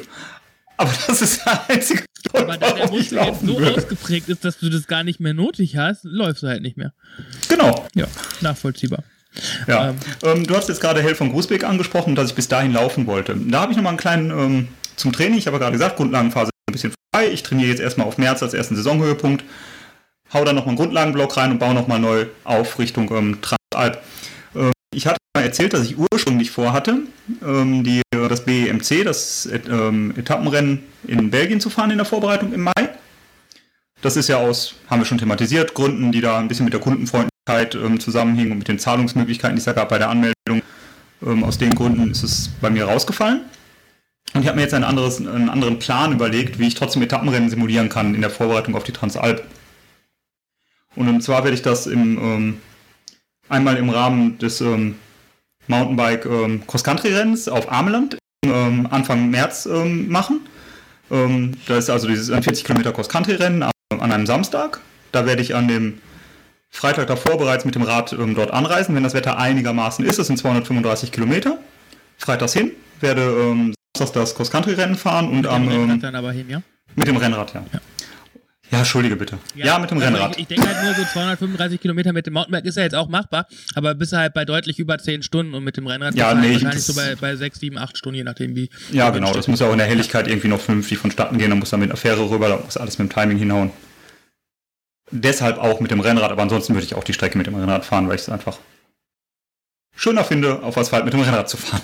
Aber 0.78 0.92
das 1.08 1.22
ist 1.22 1.46
der 1.46 1.70
einzige 1.70 2.04
Grund, 2.32 2.44
Aber 2.44 2.58
da 2.58 2.72
der 2.72 2.88
Muskel 2.90 3.18
jetzt 3.18 3.42
so 3.42 3.60
will. 3.60 3.76
ausgeprägt 3.76 4.30
ist, 4.30 4.46
dass 4.46 4.60
du 4.60 4.70
das 4.70 4.88
gar 4.88 5.04
nicht 5.04 5.20
mehr 5.20 5.34
notig 5.34 5.76
hast, 5.78 6.04
läufst 6.04 6.44
du 6.44 6.48
halt 6.48 6.62
nicht 6.62 6.78
mehr. 6.78 6.94
Genau. 7.50 7.88
Ja, 7.96 8.06
nachvollziehbar. 8.42 9.04
Ja. 9.68 9.90
Ähm, 9.90 9.96
ähm, 10.24 10.48
du 10.48 10.56
hast 10.56 10.70
jetzt 10.70 10.82
gerade 10.82 11.02
Hell 11.02 11.16
von 11.16 11.32
Grußbeck 11.32 11.64
angesprochen, 11.64 12.16
dass 12.16 12.30
ich 12.30 12.36
bis 12.36 12.48
dahin 12.48 12.74
laufen 12.74 13.08
wollte. 13.08 13.36
Da 13.36 13.62
habe 13.62 13.72
ich 13.72 13.78
nochmal 13.78 13.92
einen 13.92 14.00
kleinen 14.00 14.32
ähm, 14.32 14.68
zum 14.96 15.14
Training. 15.14 15.38
Ich 15.38 15.48
habe 15.48 15.60
gerade 15.60 15.74
gesagt, 15.74 15.98
Grundlagenphase 15.98 16.48
ist 16.50 16.70
ein 16.70 16.74
bisschen 16.74 16.94
frei. 17.14 17.28
Ich 17.28 17.44
trainiere 17.44 17.70
jetzt 17.70 17.80
erstmal 17.80 18.08
auf 18.08 18.18
März 18.18 18.42
als 18.44 18.54
ersten 18.54 18.76
Saisonhöhepunkt. 18.76 19.44
Hau 20.34 20.44
dann 20.44 20.56
nochmal 20.56 20.70
einen 20.70 20.78
Grundlagenblock 20.78 21.38
rein 21.38 21.52
und 21.52 21.60
baue 21.60 21.74
nochmal 21.74 22.00
neu 22.00 22.26
auf 22.44 22.80
Richtung 22.80 23.10
ähm, 23.12 23.40
Transalp. 23.42 24.02
Ähm, 24.56 24.72
ich 24.94 25.08
hatte 25.08 25.18
mal 25.36 25.44
erzählt, 25.44 25.74
dass 25.74 25.86
ich 25.86 25.96
ursprünglich 25.98 26.52
vorhatte, 26.52 27.00
ähm, 27.46 27.84
die, 27.84 28.02
das 28.30 28.46
BEMC, 28.46 29.04
das 29.04 29.48
ähm, 29.70 30.14
Etappenrennen 30.18 30.84
in 31.08 31.30
Belgien 31.30 31.60
zu 31.60 31.70
fahren 31.70 31.92
in 31.92 31.98
der 31.98 32.06
Vorbereitung 32.06 32.54
im 32.54 32.64
Mai. 32.64 32.90
Das 34.02 34.16
ist 34.16 34.30
ja 34.30 34.38
aus, 34.38 34.76
haben 34.90 35.02
wir 35.02 35.06
schon 35.06 35.18
thematisiert, 35.18 35.74
Gründen, 35.74 36.12
die 36.12 36.22
da 36.22 36.38
ein 36.38 36.48
bisschen 36.48 36.66
mit 36.66 36.74
der 36.74 36.82
Kundenfreundlichkeit 36.82 37.76
ähm, 37.76 38.00
zusammenhingen 38.00 38.52
und 38.52 38.58
mit 38.60 38.68
den 38.68 38.80
Zahlungsmöglichkeiten, 38.80 39.56
die 39.56 39.60
es 39.60 39.66
da 39.66 39.74
gab 39.74 39.90
bei 39.90 39.98
der 39.98 40.10
Anmeldung. 40.10 40.62
Ähm, 41.26 41.44
aus 41.44 41.58
den 41.58 41.74
Gründen 41.74 42.12
ist 42.12 42.24
es 42.24 42.50
bei 42.62 42.70
mir 42.70 42.86
rausgefallen. 42.86 43.42
Und 44.34 44.42
ich 44.42 44.48
habe 44.48 44.58
mir 44.58 44.64
jetzt 44.64 44.74
ein 44.74 44.84
anderes, 44.84 45.20
einen 45.20 45.50
anderen 45.50 45.80
Plan 45.80 46.12
überlegt, 46.12 46.60
wie 46.60 46.68
ich 46.68 46.76
trotzdem 46.76 47.02
Etappenrennen 47.02 47.50
simulieren 47.50 47.90
kann 47.90 48.14
in 48.14 48.22
der 48.22 48.30
Vorbereitung 48.30 48.76
auf 48.76 48.84
die 48.84 48.92
Transalp. 48.92 49.44
Und 50.96 51.24
zwar 51.24 51.44
werde 51.44 51.56
ich 51.56 51.62
das 51.62 51.88
im, 51.88 52.18
ähm, 52.18 52.58
einmal 53.50 53.78
im 53.78 53.90
Rahmen 53.90 54.38
des 54.40 54.62
ähm, 54.62 54.96
Mountainbike 55.68 56.26
ähm, 56.26 56.64
Cross-Country-Rennens 56.68 57.48
auf 57.48 57.72
Ameland 57.72 58.18
ähm, 58.46 58.88
Anfang 58.90 59.30
März 59.30 59.66
ähm, 59.66 60.10
machen. 60.10 60.42
Ähm, 61.10 61.54
da 61.68 61.78
ist 61.78 61.90
also 61.90 62.08
dieses 62.08 62.30
40 62.30 62.64
Kilometer 62.64 62.92
Cross-Country-Rennen 62.92 63.64
an, 63.64 63.72
einem 64.12 64.26
Samstag. 64.26 64.82
Da 65.12 65.26
werde 65.26 65.42
ich 65.42 65.56
an 65.56 65.68
dem 65.68 66.00
Freitag 66.70 67.08
davor 67.08 67.38
bereits 67.38 67.66
mit 67.66 67.76
dem 67.76 67.82
Rad 67.82 68.14
ähm, 68.14 68.36
dort 68.36 68.52
anreisen, 68.52 68.94
wenn 68.96 69.04
das 69.04 69.14
Wetter 69.14 69.38
einigermaßen 69.38 70.06
ist. 70.06 70.20
Das 70.20 70.28
sind 70.28 70.38
235 70.38 71.12
Kilometer. 71.12 71.58
Freitags 72.18 72.54
hin, 72.54 72.72
werde 73.00 73.22
ähm, 73.22 73.74
Samstags 73.98 74.30
das 74.32 74.36
Cross-Country-Rennen 74.36 74.96
fahren 74.96 75.30
und 75.30 75.38
mit 75.38 75.48
am. 75.48 75.64
Dem 75.64 75.72
Rennrad 75.72 75.90
ähm, 75.96 76.02
dann 76.02 76.16
aber 76.16 76.32
hin, 76.32 76.50
ja? 76.50 76.62
Mit 76.96 77.08
dem 77.08 77.18
Rennrad, 77.18 77.54
ja. 77.54 77.64
ja. 77.74 77.80
Ja, 78.72 78.80
entschuldige 78.80 79.16
bitte. 79.16 79.38
Ja, 79.56 79.66
ja 79.66 79.80
mit 79.80 79.92
dem 79.92 80.00
also 80.00 80.14
Rennrad. 80.14 80.36
Ich, 80.36 80.42
ich 80.42 80.48
denke 80.48 80.68
halt 80.68 80.84
nur 80.84 80.94
so 80.94 81.04
235 81.14 81.80
Kilometer 81.80 82.12
mit 82.12 82.26
dem 82.26 82.34
Mountainbike 82.34 82.66
ist 82.66 82.76
ja 82.76 82.84
jetzt 82.84 82.96
auch 82.96 83.08
machbar, 83.08 83.48
aber 83.76 83.96
bist 83.96 84.12
halt 84.12 84.34
bei 84.34 84.44
deutlich 84.44 84.78
über 84.80 84.98
10 84.98 85.24
Stunden 85.24 85.54
und 85.54 85.64
mit 85.64 85.78
dem 85.78 85.88
Rennrad 85.88 86.16
ja, 86.16 86.34
nee, 86.34 86.54
wahrscheinlich 86.54 86.84
so 86.84 86.94
bei, 86.94 87.16
bei 87.16 87.36
6, 87.36 87.60
7, 87.60 87.78
8 87.78 87.98
Stunden, 87.98 88.18
je 88.18 88.24
nachdem 88.24 88.56
wie. 88.56 88.70
Ja, 88.92 89.10
genau. 89.10 89.34
Das 89.34 89.48
muss 89.48 89.62
ja 89.62 89.68
auch 89.68 89.72
in 89.72 89.78
der 89.78 89.88
Helligkeit 89.88 90.28
irgendwie 90.28 90.50
noch 90.50 90.60
vernünftig 90.60 90.98
vonstatten 90.98 91.38
gehen. 91.38 91.50
Dann 91.50 91.60
muss 91.60 91.70
da 91.70 91.78
mit 91.78 91.90
einer 91.90 91.98
Fähre 91.98 92.30
rüber, 92.30 92.50
da 92.50 92.58
muss 92.58 92.76
alles 92.76 92.98
mit 93.00 93.10
dem 93.10 93.14
Timing 93.14 93.38
hinhauen. 93.38 93.72
Deshalb 95.12 95.58
auch 95.58 95.80
mit 95.80 95.92
dem 95.92 96.02
Rennrad, 96.02 96.32
aber 96.32 96.42
ansonsten 96.42 96.74
würde 96.74 96.86
ich 96.86 96.96
auch 96.96 97.06
die 97.06 97.14
Strecke 97.14 97.38
mit 97.38 97.48
dem 97.48 97.56
Rennrad 97.56 97.86
fahren, 97.86 98.10
weil 98.10 98.16
ich 98.16 98.22
es 98.24 98.30
einfach 98.30 98.60
schöner 99.96 100.26
finde, 100.26 100.62
auf 100.64 100.78
Asphalt 100.78 101.06
mit 101.06 101.14
dem 101.14 101.22
Rennrad 101.22 101.50
zu 101.50 101.56
fahren. 101.56 101.82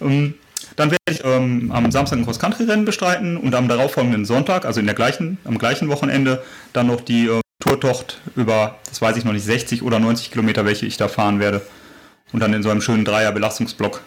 Um, 0.00 0.34
dann 0.76 0.90
werde 0.90 1.02
ich 1.10 1.24
ähm, 1.24 1.70
am 1.72 1.90
Samstag 1.90 2.18
ein 2.18 2.24
Cross-Country-Rennen 2.24 2.84
bestreiten 2.84 3.36
und 3.36 3.54
am 3.54 3.68
darauffolgenden 3.68 4.24
Sonntag, 4.24 4.64
also 4.64 4.80
in 4.80 4.86
der 4.86 4.94
gleichen, 4.94 5.38
am 5.44 5.58
gleichen 5.58 5.88
Wochenende, 5.88 6.42
dann 6.72 6.86
noch 6.86 7.00
die 7.00 7.26
äh, 7.26 7.40
Tourtocht 7.60 8.20
über, 8.36 8.78
das 8.88 9.00
weiß 9.00 9.16
ich 9.16 9.24
noch 9.24 9.32
nicht, 9.32 9.44
60 9.44 9.82
oder 9.82 9.98
90 9.98 10.30
Kilometer, 10.30 10.64
welche 10.64 10.86
ich 10.86 10.96
da 10.96 11.08
fahren 11.08 11.40
werde. 11.40 11.62
Und 12.32 12.40
dann 12.40 12.52
in 12.52 12.62
so 12.62 12.70
einem 12.70 12.80
schönen 12.80 13.04
Dreier-Belastungsblock, 13.04 14.02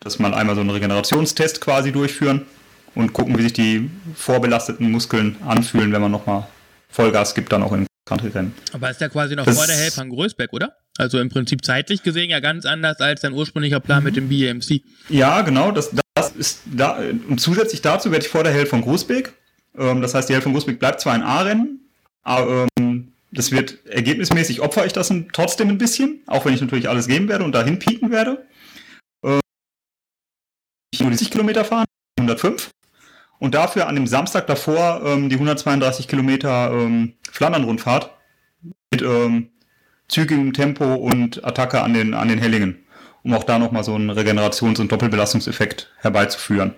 dass 0.00 0.18
man 0.18 0.34
einmal 0.34 0.54
so 0.54 0.60
einen 0.60 0.70
Regenerationstest 0.70 1.60
quasi 1.60 1.92
durchführen 1.92 2.46
und 2.94 3.12
gucken, 3.12 3.38
wie 3.38 3.42
sich 3.42 3.52
die 3.54 3.90
vorbelasteten 4.14 4.90
Muskeln 4.90 5.36
anfühlen, 5.46 5.92
wenn 5.92 6.02
man 6.02 6.10
nochmal 6.10 6.46
Vollgas 6.90 7.34
gibt, 7.34 7.52
dann 7.52 7.62
auch 7.62 7.72
in 7.72 7.86
Country-Rennen. 8.08 8.54
Aber 8.72 8.90
ist 8.90 9.00
ja 9.00 9.08
quasi 9.08 9.36
noch 9.36 9.44
das 9.44 9.56
vor 9.56 9.66
der 9.66 9.76
Helfern 9.76 10.08
Größbeck, 10.08 10.52
oder? 10.52 10.76
Also 10.96 11.20
im 11.20 11.28
Prinzip 11.28 11.64
zeitlich 11.64 12.02
gesehen 12.02 12.30
ja 12.30 12.40
ganz 12.40 12.64
anders 12.64 13.00
als 13.00 13.20
dein 13.20 13.32
ursprünglicher 13.32 13.80
Plan 13.80 14.00
mhm. 14.00 14.04
mit 14.04 14.16
dem 14.16 14.28
BMC. 14.28 14.82
Ja, 15.08 15.42
genau. 15.42 15.70
Das, 15.70 15.90
das 16.14 16.32
ist 16.32 16.60
da, 16.66 16.98
und 17.28 17.40
zusätzlich 17.40 17.82
dazu 17.82 18.10
werde 18.10 18.24
ich 18.24 18.30
vor 18.30 18.42
der 18.42 18.52
Hell 18.52 18.66
von 18.66 18.80
Großbeck. 18.80 19.32
Ähm, 19.76 20.00
das 20.02 20.14
heißt, 20.14 20.28
die 20.28 20.34
Hell 20.34 20.42
von 20.42 20.52
Großbeck 20.52 20.78
bleibt 20.78 21.00
zwar 21.00 21.14
ein 21.14 21.22
A-Rennen, 21.22 21.88
aber 22.22 22.66
ähm, 22.78 23.12
das 23.30 23.52
wird 23.52 23.86
ergebnismäßig 23.86 24.60
opfer 24.60 24.86
ich 24.86 24.92
das 24.92 25.12
trotzdem 25.32 25.68
ein 25.68 25.78
bisschen, 25.78 26.22
auch 26.26 26.44
wenn 26.44 26.54
ich 26.54 26.60
natürlich 26.60 26.88
alles 26.88 27.06
geben 27.06 27.28
werde 27.28 27.44
und 27.44 27.52
dahin 27.52 27.78
pieken 27.78 28.10
werde. 28.10 28.46
Ähm, 29.22 29.40
ich 30.90 31.00
nur 31.00 31.10
die 31.10 31.16
60 31.16 31.30
Kilometer 31.30 31.64
fahren, 31.64 31.84
105. 32.18 32.70
Und 33.38 33.54
dafür 33.54 33.86
an 33.86 33.94
dem 33.94 34.06
Samstag 34.06 34.46
davor 34.46 35.02
ähm, 35.04 35.28
die 35.28 35.36
132 35.36 36.08
Kilometer 36.08 36.72
ähm, 36.72 37.14
Flandern-Rundfahrt 37.30 38.10
mit 38.90 39.02
ähm, 39.02 39.50
zügigem 40.08 40.52
Tempo 40.52 40.94
und 40.94 41.44
Attacke 41.44 41.82
an 41.82 41.94
den, 41.94 42.14
an 42.14 42.28
den 42.28 42.38
Hellingen, 42.38 42.84
um 43.22 43.34
auch 43.34 43.44
da 43.44 43.58
nochmal 43.58 43.84
so 43.84 43.94
einen 43.94 44.10
Regenerations- 44.10 44.80
und 44.80 44.90
Doppelbelastungseffekt 44.90 45.92
herbeizuführen. 45.98 46.74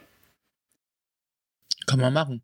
Kann 1.87 2.01
man 2.01 2.13
machen. 2.13 2.43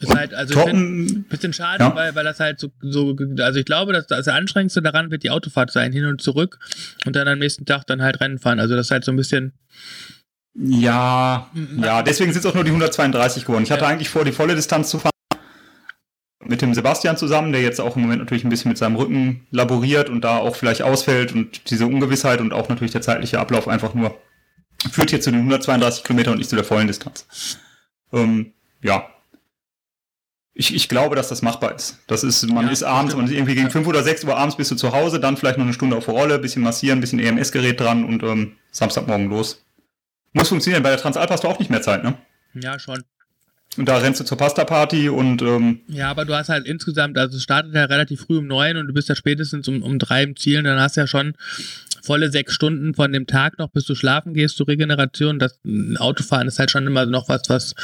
Ist 0.00 0.14
halt, 0.14 0.34
also 0.34 0.54
ich 0.60 0.66
ein 0.66 1.24
bisschen 1.28 1.52
schade, 1.52 1.82
ja. 1.82 1.94
weil, 1.94 2.14
weil 2.14 2.24
das 2.24 2.40
halt 2.40 2.60
so, 2.60 2.70
so, 2.80 3.16
also 3.38 3.58
ich 3.58 3.64
glaube, 3.64 3.92
dass 3.92 4.06
das 4.06 4.28
Anstrengendste 4.28 4.82
daran 4.82 5.10
wird 5.10 5.22
die 5.22 5.30
Autofahrt 5.30 5.70
sein, 5.70 5.92
hin 5.92 6.04
und 6.04 6.20
zurück 6.20 6.58
und 7.06 7.16
dann 7.16 7.26
am 7.26 7.38
nächsten 7.38 7.64
Tag 7.64 7.86
dann 7.86 8.02
halt 8.02 8.20
Rennen 8.20 8.38
fahren. 8.38 8.60
Also 8.60 8.76
das 8.76 8.86
ist 8.86 8.90
halt 8.90 9.04
so 9.04 9.12
ein 9.12 9.16
bisschen. 9.16 9.52
Ja, 10.58 11.50
ja, 11.82 12.02
deswegen 12.02 12.32
sind 12.32 12.44
es 12.44 12.46
auch 12.46 12.54
nur 12.54 12.64
die 12.64 12.70
132 12.70 13.44
geworden. 13.44 13.64
Ich 13.64 13.70
hatte 13.70 13.82
ja. 13.82 13.88
eigentlich 13.88 14.08
vor, 14.08 14.24
die 14.24 14.32
volle 14.32 14.54
Distanz 14.54 14.88
zu 14.88 14.98
fahren 14.98 15.10
mit 16.48 16.62
dem 16.62 16.74
Sebastian 16.74 17.16
zusammen, 17.16 17.52
der 17.52 17.60
jetzt 17.60 17.80
auch 17.80 17.96
im 17.96 18.02
Moment 18.02 18.20
natürlich 18.20 18.44
ein 18.44 18.50
bisschen 18.50 18.70
mit 18.70 18.78
seinem 18.78 18.96
Rücken 18.96 19.46
laboriert 19.50 20.08
und 20.08 20.22
da 20.22 20.38
auch 20.38 20.56
vielleicht 20.56 20.82
ausfällt 20.82 21.32
und 21.32 21.70
diese 21.70 21.86
Ungewissheit 21.86 22.40
und 22.40 22.52
auch 22.52 22.68
natürlich 22.68 22.92
der 22.92 23.02
zeitliche 23.02 23.40
Ablauf 23.40 23.68
einfach 23.68 23.94
nur 23.94 24.16
führt 24.90 25.10
hier 25.10 25.20
zu 25.20 25.30
den 25.30 25.40
132 25.40 26.04
Kilometern 26.04 26.32
und 26.32 26.38
nicht 26.38 26.50
zu 26.50 26.56
der 26.56 26.64
vollen 26.64 26.86
Distanz. 26.86 27.58
Ähm, 28.12 28.52
ja. 28.82 29.08
Ich, 30.54 30.74
ich 30.74 30.88
glaube, 30.88 31.16
dass 31.16 31.28
das 31.28 31.42
machbar 31.42 31.74
ist. 31.74 31.98
Das 32.06 32.24
ist, 32.24 32.48
man 32.48 32.66
ja, 32.66 32.72
ist 32.72 32.82
abends, 32.82 33.14
man 33.14 33.26
ist 33.26 33.32
irgendwie 33.32 33.54
gegen 33.54 33.70
5 33.70 33.86
oder 33.86 34.02
6 34.02 34.24
Uhr 34.24 34.36
abends 34.36 34.56
bist 34.56 34.70
du 34.70 34.76
zu 34.76 34.92
Hause, 34.92 35.20
dann 35.20 35.36
vielleicht 35.36 35.58
noch 35.58 35.64
eine 35.64 35.74
Stunde 35.74 35.96
auf 35.96 36.06
der 36.06 36.14
Rolle, 36.14 36.38
bisschen 36.38 36.62
massieren, 36.62 37.00
bisschen 37.00 37.18
EMS-Gerät 37.18 37.78
dran 37.78 38.04
und 38.04 38.22
ähm, 38.22 38.56
Samstagmorgen 38.70 39.28
los. 39.28 39.65
Muss 40.36 40.50
funktionieren. 40.50 40.82
Bei 40.82 40.90
der 40.90 40.98
Transalp 40.98 41.30
hast 41.30 41.44
du 41.44 41.48
auch 41.48 41.58
nicht 41.58 41.70
mehr 41.70 41.80
Zeit, 41.80 42.04
ne? 42.04 42.14
Ja, 42.52 42.78
schon. 42.78 43.02
Und 43.78 43.88
da 43.88 43.96
rennst 43.96 44.20
du 44.20 44.24
zur 44.24 44.36
Pasta-Party 44.36 45.08
und. 45.08 45.40
Ähm 45.40 45.80
ja, 45.88 46.10
aber 46.10 46.26
du 46.26 46.34
hast 46.34 46.50
halt 46.50 46.66
insgesamt, 46.66 47.16
also 47.16 47.38
es 47.38 47.42
startet 47.42 47.74
ja 47.74 47.84
relativ 47.86 48.20
früh 48.20 48.38
um 48.38 48.46
neun 48.46 48.76
und 48.76 48.86
du 48.86 48.92
bist 48.92 49.08
ja 49.08 49.16
spätestens 49.16 49.66
um, 49.66 49.82
um 49.82 49.98
drei 49.98 50.22
im 50.22 50.36
Ziel. 50.36 50.58
Und 50.58 50.64
dann 50.64 50.78
hast 50.78 50.96
du 50.96 51.00
ja 51.00 51.06
schon 51.06 51.36
volle 52.02 52.30
sechs 52.30 52.52
Stunden 52.52 52.92
von 52.94 53.12
dem 53.12 53.26
Tag 53.26 53.58
noch, 53.58 53.70
bis 53.70 53.86
du 53.86 53.94
schlafen 53.94 54.34
gehst 54.34 54.58
zur 54.58 54.68
Regeneration. 54.68 55.38
Das 55.38 55.58
Autofahren 55.98 56.48
ist 56.48 56.58
halt 56.58 56.70
schon 56.70 56.86
immer 56.86 57.06
noch 57.06 57.30
was, 57.30 57.48
was 57.48 57.74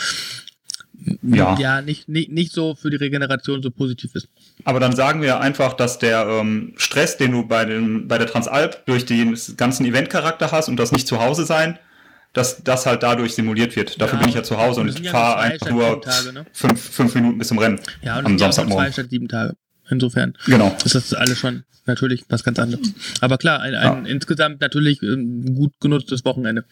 ja, 1.22 1.58
ja 1.58 1.80
nicht, 1.80 2.06
nicht, 2.10 2.30
nicht 2.30 2.52
so 2.52 2.74
für 2.74 2.90
die 2.90 2.96
Regeneration 2.96 3.62
so 3.62 3.70
positiv 3.70 4.14
ist. 4.14 4.28
Aber 4.64 4.78
dann 4.78 4.94
sagen 4.94 5.22
wir 5.22 5.40
einfach, 5.40 5.72
dass 5.72 5.98
der 5.98 6.26
ähm, 6.28 6.74
Stress, 6.76 7.16
den 7.16 7.32
du 7.32 7.46
bei, 7.46 7.64
dem, 7.64 8.08
bei 8.08 8.18
der 8.18 8.26
Transalp 8.26 8.84
durch 8.84 9.06
den 9.06 9.38
ganzen 9.56 9.86
Eventcharakter 9.86 10.52
hast 10.52 10.68
und 10.68 10.76
das 10.76 10.92
nicht 10.92 11.08
zu 11.08 11.18
Hause 11.18 11.46
sein, 11.46 11.78
dass 12.32 12.62
das 12.64 12.86
halt 12.86 13.02
dadurch 13.02 13.34
simuliert 13.34 13.76
wird. 13.76 14.00
Dafür 14.00 14.18
ja, 14.18 14.20
bin 14.20 14.28
ich 14.30 14.34
ja 14.34 14.42
zu 14.42 14.58
Hause 14.58 14.80
und 14.80 14.88
ich 14.88 15.10
fahre 15.10 15.40
einfach 15.40 15.70
nur 15.70 16.00
Tage, 16.00 16.32
ne? 16.32 16.46
fünf, 16.52 16.80
fünf 16.80 17.14
Minuten 17.14 17.38
bis 17.38 17.48
zum 17.48 17.58
Rennen. 17.58 17.80
Ja, 18.02 18.18
und 18.18 18.26
am 18.26 18.38
Samstagmorgen. 18.38 18.86
zwei 18.86 18.92
statt 18.92 19.10
sieben 19.10 19.28
Tage. 19.28 19.54
Insofern 19.90 20.34
genau. 20.46 20.74
ist 20.84 20.94
das 20.94 21.12
alles 21.12 21.38
schon 21.38 21.64
natürlich 21.86 22.24
was 22.28 22.44
ganz 22.44 22.58
anderes. 22.58 22.92
Aber 23.20 23.38
klar, 23.38 23.60
ein, 23.60 23.74
ein 23.74 24.04
ja. 24.04 24.10
insgesamt 24.10 24.60
natürlich 24.60 25.02
ein 25.02 25.46
ähm, 25.46 25.54
gut 25.54 25.72
genutztes 25.80 26.24
Wochenende. 26.24 26.64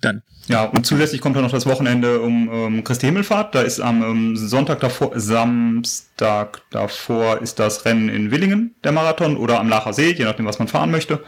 Dann. 0.00 0.22
Ja, 0.48 0.64
und 0.64 0.86
zusätzlich 0.86 1.20
kommt 1.20 1.36
dann 1.36 1.42
noch 1.42 1.52
das 1.52 1.66
Wochenende 1.66 2.20
um, 2.20 2.48
um 2.48 2.84
Christi 2.84 3.06
Himmelfahrt. 3.06 3.54
Da 3.54 3.62
ist 3.62 3.80
am 3.80 4.02
ähm, 4.02 4.36
Sonntag 4.36 4.80
davor, 4.80 5.18
Samstag 5.18 6.62
davor 6.70 7.40
ist 7.42 7.58
das 7.58 7.84
Rennen 7.84 8.08
in 8.08 8.30
Willingen, 8.30 8.74
der 8.84 8.92
Marathon, 8.92 9.36
oder 9.36 9.60
am 9.60 9.68
Lacher 9.68 9.92
See, 9.92 10.12
je 10.12 10.24
nachdem, 10.24 10.46
was 10.46 10.58
man 10.58 10.68
fahren 10.68 10.90
möchte. 10.90 11.22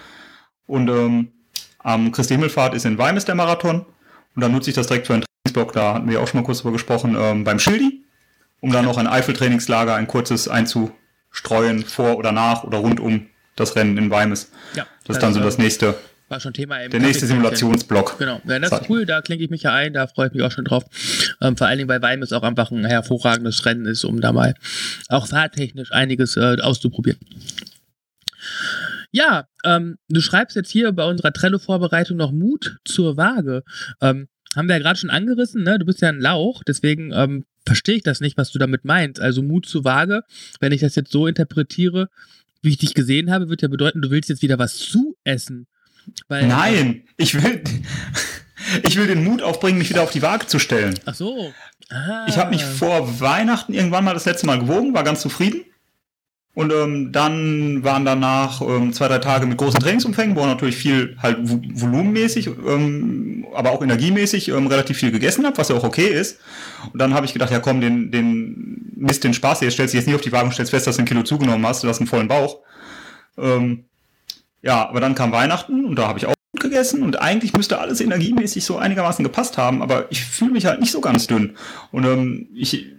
Und 0.66 0.88
ähm, 0.88 1.28
am 1.84 2.10
Christi 2.10 2.34
Himmelfahrt 2.34 2.74
ist 2.74 2.84
in 2.84 2.98
Weimes 2.98 3.24
der 3.24 3.36
Marathon. 3.36 3.86
Und 4.34 4.42
dann 4.42 4.50
nutze 4.50 4.70
ich 4.70 4.76
das 4.76 4.88
direkt 4.88 5.06
für 5.06 5.14
einen 5.14 5.22
Trainingsblock, 5.22 5.72
da 5.72 5.94
hatten 5.94 6.08
wir 6.08 6.20
auch 6.20 6.26
schon 6.26 6.40
mal 6.40 6.44
kurz 6.44 6.58
drüber 6.58 6.72
gesprochen, 6.72 7.14
ähm, 7.16 7.44
beim 7.44 7.60
Schildi, 7.60 8.02
um 8.60 8.72
dann 8.72 8.84
noch 8.84 8.98
ein 8.98 9.06
Eifeltrainingslager, 9.06 9.94
ein 9.94 10.08
kurzes 10.08 10.48
einzu 10.48 10.90
streuen 11.30 11.84
vor 11.84 12.16
oder 12.16 12.32
nach 12.32 12.64
oder 12.64 12.78
rund 12.78 12.98
um 12.98 13.26
das 13.54 13.76
Rennen 13.76 13.96
in 13.98 14.10
Weimes. 14.10 14.50
Ja, 14.74 14.86
das 15.04 15.16
ist 15.16 15.22
dann 15.22 15.34
so 15.34 15.40
das 15.40 15.58
nächste. 15.58 15.94
War 16.28 16.40
schon 16.40 16.54
Thema 16.54 16.78
im 16.78 16.90
Der 16.90 17.00
nächste 17.00 17.26
Simulationsblock. 17.26 18.18
Genau. 18.18 18.40
Ja, 18.44 18.58
das 18.58 18.72
ist 18.72 18.88
cool, 18.88 19.04
da 19.04 19.20
klinke 19.20 19.44
ich 19.44 19.50
mich 19.50 19.62
ja 19.62 19.74
ein, 19.74 19.92
da 19.92 20.06
freue 20.06 20.28
ich 20.28 20.32
mich 20.32 20.42
auch 20.42 20.50
schon 20.50 20.64
drauf. 20.64 20.84
Ähm, 21.42 21.56
vor 21.56 21.66
allen 21.66 21.78
Dingen, 21.78 21.88
weil 21.88 22.00
Weimes 22.00 22.32
auch 22.32 22.42
einfach 22.42 22.70
ein 22.70 22.84
hervorragendes 22.84 23.66
Rennen 23.66 23.84
ist, 23.84 24.04
um 24.04 24.20
da 24.20 24.32
mal 24.32 24.54
auch 25.08 25.28
fahrtechnisch 25.28 25.92
einiges 25.92 26.36
äh, 26.36 26.56
auszuprobieren. 26.62 27.18
Ja, 29.14 29.46
ähm, 29.62 29.96
du 30.08 30.20
schreibst 30.20 30.56
jetzt 30.56 30.72
hier 30.72 30.90
bei 30.90 31.04
unserer 31.04 31.32
Trello-Vorbereitung 31.32 32.16
noch 32.16 32.32
Mut 32.32 32.78
zur 32.84 33.16
Waage. 33.16 33.62
Ähm, 34.00 34.26
haben 34.56 34.66
wir 34.66 34.74
ja 34.74 34.82
gerade 34.82 34.98
schon 34.98 35.08
angerissen, 35.08 35.62
ne? 35.62 35.78
Du 35.78 35.84
bist 35.84 36.02
ja 36.02 36.08
ein 36.08 36.18
Lauch, 36.18 36.64
deswegen 36.64 37.12
ähm, 37.12 37.44
verstehe 37.64 37.94
ich 37.94 38.02
das 38.02 38.20
nicht, 38.20 38.36
was 38.36 38.50
du 38.50 38.58
damit 38.58 38.84
meinst. 38.84 39.20
Also 39.20 39.40
Mut 39.40 39.66
zu 39.66 39.84
Waage, 39.84 40.22
wenn 40.58 40.72
ich 40.72 40.80
das 40.80 40.96
jetzt 40.96 41.12
so 41.12 41.28
interpretiere, 41.28 42.08
wie 42.60 42.70
ich 42.70 42.78
dich 42.78 42.92
gesehen 42.92 43.30
habe, 43.30 43.48
wird 43.48 43.62
ja 43.62 43.68
bedeuten, 43.68 44.02
du 44.02 44.10
willst 44.10 44.30
jetzt 44.30 44.42
wieder 44.42 44.58
was 44.58 44.78
zu 44.78 45.16
essen. 45.22 45.68
Weil, 46.26 46.48
Nein, 46.48 47.04
ich 47.16 47.40
will, 47.40 47.62
ich 48.82 48.96
will 48.96 49.06
den 49.06 49.22
Mut 49.22 49.42
aufbringen, 49.42 49.78
mich 49.78 49.90
wieder 49.90 50.02
auf 50.02 50.10
die 50.10 50.22
Waage 50.22 50.48
zu 50.48 50.58
stellen. 50.58 50.98
Ach 51.04 51.14
so. 51.14 51.54
Ah. 51.88 52.26
Ich 52.28 52.36
habe 52.36 52.50
mich 52.50 52.64
vor 52.64 53.20
Weihnachten 53.20 53.74
irgendwann 53.74 54.02
mal 54.02 54.14
das 54.14 54.24
letzte 54.24 54.46
Mal 54.46 54.58
gewogen, 54.58 54.92
war 54.92 55.04
ganz 55.04 55.20
zufrieden. 55.20 55.64
Und 56.54 56.72
ähm, 56.72 57.10
dann 57.10 57.82
waren 57.82 58.04
danach 58.04 58.60
ähm, 58.60 58.92
zwei, 58.92 59.08
drei 59.08 59.18
Tage 59.18 59.44
mit 59.44 59.58
großen 59.58 59.80
Trainingsumfängen, 59.80 60.36
wo 60.36 60.46
natürlich 60.46 60.76
viel 60.76 61.16
halt 61.20 61.38
volumenmäßig, 61.42 62.46
ähm, 62.46 63.44
aber 63.52 63.72
auch 63.72 63.82
energiemäßig 63.82 64.50
ähm, 64.50 64.68
relativ 64.68 64.98
viel 64.98 65.10
gegessen 65.10 65.44
habe, 65.44 65.58
was 65.58 65.68
ja 65.68 65.74
auch 65.74 65.82
okay 65.82 66.06
ist. 66.06 66.38
Und 66.92 67.00
dann 67.00 67.12
habe 67.12 67.26
ich 67.26 67.32
gedacht, 67.32 67.50
ja 67.50 67.58
komm, 67.58 67.80
den, 67.80 68.12
den 68.12 68.92
Mist, 68.94 69.24
den 69.24 69.34
Spaß, 69.34 69.62
jetzt 69.62 69.74
stellst 69.74 69.94
du 69.94 69.98
jetzt 69.98 70.06
nicht 70.06 70.14
auf 70.14 70.20
die 70.20 70.30
Waage 70.30 70.46
und 70.46 70.52
stellst 70.52 70.70
fest, 70.70 70.86
dass 70.86 70.96
du 70.96 71.02
ein 71.02 71.06
Kilo 71.06 71.24
zugenommen 71.24 71.66
hast, 71.66 71.82
du 71.82 71.88
hast 71.88 71.98
einen 71.98 72.06
vollen 72.06 72.28
Bauch. 72.28 72.60
Ähm, 73.36 73.86
ja, 74.62 74.88
aber 74.88 75.00
dann 75.00 75.16
kam 75.16 75.32
Weihnachten 75.32 75.84
und 75.84 75.96
da 75.96 76.06
habe 76.06 76.20
ich 76.20 76.26
auch 76.26 76.34
gut 76.52 76.62
gegessen 76.62 77.02
und 77.02 77.20
eigentlich 77.20 77.52
müsste 77.52 77.80
alles 77.80 78.00
energiemäßig 78.00 78.64
so 78.64 78.78
einigermaßen 78.78 79.24
gepasst 79.24 79.58
haben, 79.58 79.82
aber 79.82 80.06
ich 80.10 80.24
fühle 80.24 80.52
mich 80.52 80.66
halt 80.66 80.78
nicht 80.78 80.92
so 80.92 81.00
ganz 81.00 81.26
dünn. 81.26 81.56
Und 81.90 82.04
ähm, 82.04 82.48
ich, 82.54 82.92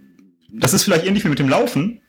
das 0.51 0.73
ist 0.73 0.83
vielleicht 0.83 1.05
ähnlich 1.05 1.23
wie 1.23 1.29
mit 1.29 1.39
dem 1.39 1.47
Laufen 1.47 2.01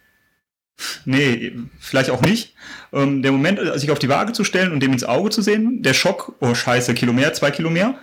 Nee, 1.04 1.52
vielleicht 1.78 2.10
auch 2.10 2.20
nicht. 2.20 2.54
Ähm, 2.92 3.22
der 3.22 3.32
Moment, 3.32 3.58
äh, 3.58 3.78
sich 3.78 3.90
auf 3.90 3.98
die 3.98 4.08
Waage 4.08 4.32
zu 4.32 4.44
stellen 4.44 4.72
und 4.72 4.80
dem 4.80 4.92
ins 4.92 5.04
Auge 5.04 5.30
zu 5.30 5.42
sehen, 5.42 5.82
der 5.82 5.94
Schock, 5.94 6.34
oh 6.40 6.54
scheiße, 6.54 6.94
Kilo 6.94 7.12
mehr, 7.12 7.32
zwei 7.32 7.50
Kilo 7.50 7.70
mehr, 7.70 7.94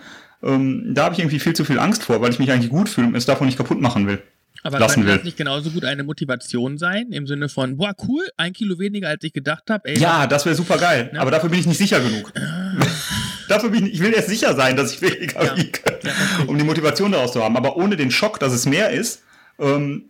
ähm, 0.42 0.94
da 0.94 1.04
habe 1.04 1.14
ich 1.14 1.20
irgendwie 1.20 1.38
viel 1.38 1.54
zu 1.54 1.64
viel 1.64 1.78
Angst 1.78 2.02
vor, 2.04 2.20
weil 2.20 2.30
ich 2.30 2.38
mich 2.38 2.50
eigentlich 2.50 2.70
gut 2.70 2.88
fühle 2.88 3.08
und 3.08 3.14
es 3.14 3.26
davon 3.26 3.46
nicht 3.46 3.56
kaputt 3.56 3.80
machen 3.80 4.06
will. 4.06 4.22
Aber 4.62 4.78
lassen 4.78 5.04
kann 5.04 5.16
das 5.16 5.24
nicht 5.24 5.36
genauso 5.36 5.70
gut 5.70 5.84
eine 5.84 6.04
Motivation 6.04 6.78
sein, 6.78 7.12
im 7.12 7.26
Sinne 7.26 7.50
von, 7.50 7.76
boah, 7.76 7.94
cool, 8.08 8.26
ein 8.38 8.54
Kilo 8.54 8.78
weniger, 8.78 9.08
als 9.08 9.22
ich 9.22 9.32
gedacht 9.32 9.64
habe. 9.68 9.92
Ja, 9.92 10.26
das 10.26 10.46
wäre 10.46 10.54
super 10.54 10.78
geil, 10.78 11.10
ja. 11.12 11.20
aber 11.20 11.30
dafür 11.30 11.50
bin 11.50 11.60
ich 11.60 11.66
nicht 11.66 11.76
sicher 11.76 12.00
genug. 12.00 12.32
Ah. 12.34 12.74
dafür 13.48 13.68
bin 13.68 13.86
ich, 13.86 13.94
ich 13.94 14.00
will 14.00 14.14
erst 14.14 14.28
sicher 14.28 14.54
sein, 14.54 14.74
dass 14.76 14.92
ich 14.94 15.02
weniger 15.02 15.44
ja. 15.44 15.56
wiege, 15.56 15.80
ja, 16.02 16.12
um 16.46 16.56
die 16.56 16.64
Motivation 16.64 17.12
daraus 17.12 17.32
zu 17.32 17.44
haben. 17.44 17.56
Aber 17.58 17.76
ohne 17.76 17.96
den 17.96 18.10
Schock, 18.10 18.40
dass 18.40 18.54
es 18.54 18.64
mehr 18.64 18.90
ist, 18.90 19.22
ähm, 19.58 20.06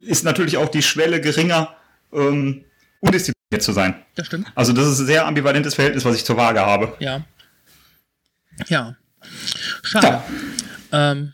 ist 0.00 0.24
natürlich 0.24 0.56
auch 0.56 0.68
die 0.68 0.82
Schwelle 0.82 1.20
geringer, 1.20 1.74
ähm, 2.12 2.64
undiszipliniert 3.00 3.62
zu 3.62 3.72
sein. 3.72 4.02
Das 4.14 4.26
stimmt. 4.26 4.50
Also 4.54 4.72
das 4.72 4.86
ist 4.86 5.00
ein 5.00 5.06
sehr 5.06 5.26
ambivalentes 5.26 5.74
Verhältnis, 5.74 6.04
was 6.04 6.16
ich 6.16 6.24
zur 6.24 6.36
Waage 6.36 6.60
habe. 6.60 6.94
Ja. 6.98 7.24
Ja. 8.68 8.96
Schade. 9.82 10.22
Ähm, 10.92 11.32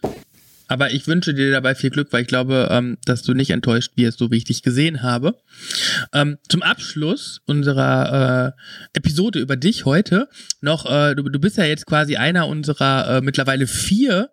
aber 0.72 0.90
ich 0.90 1.06
wünsche 1.06 1.34
dir 1.34 1.50
dabei 1.50 1.74
viel 1.74 1.90
Glück, 1.90 2.14
weil 2.14 2.22
ich 2.22 2.28
glaube, 2.28 2.68
ähm, 2.70 2.96
dass 3.04 3.22
du 3.22 3.34
nicht 3.34 3.50
enttäuscht 3.50 3.92
wirst, 3.96 4.18
so 4.18 4.30
wie 4.30 4.38
ich 4.38 4.44
dich 4.44 4.62
gesehen 4.62 5.02
habe. 5.02 5.36
Ähm, 6.14 6.38
zum 6.48 6.62
Abschluss 6.62 7.42
unserer 7.44 8.54
äh, 8.56 8.98
Episode 8.98 9.38
über 9.38 9.56
dich 9.56 9.84
heute 9.84 10.30
noch, 10.62 10.86
äh, 10.90 11.14
du, 11.14 11.24
du 11.24 11.38
bist 11.38 11.58
ja 11.58 11.64
jetzt 11.64 11.84
quasi 11.84 12.16
einer 12.16 12.48
unserer 12.48 13.18
äh, 13.18 13.20
mittlerweile 13.20 13.66
vier 13.66 14.30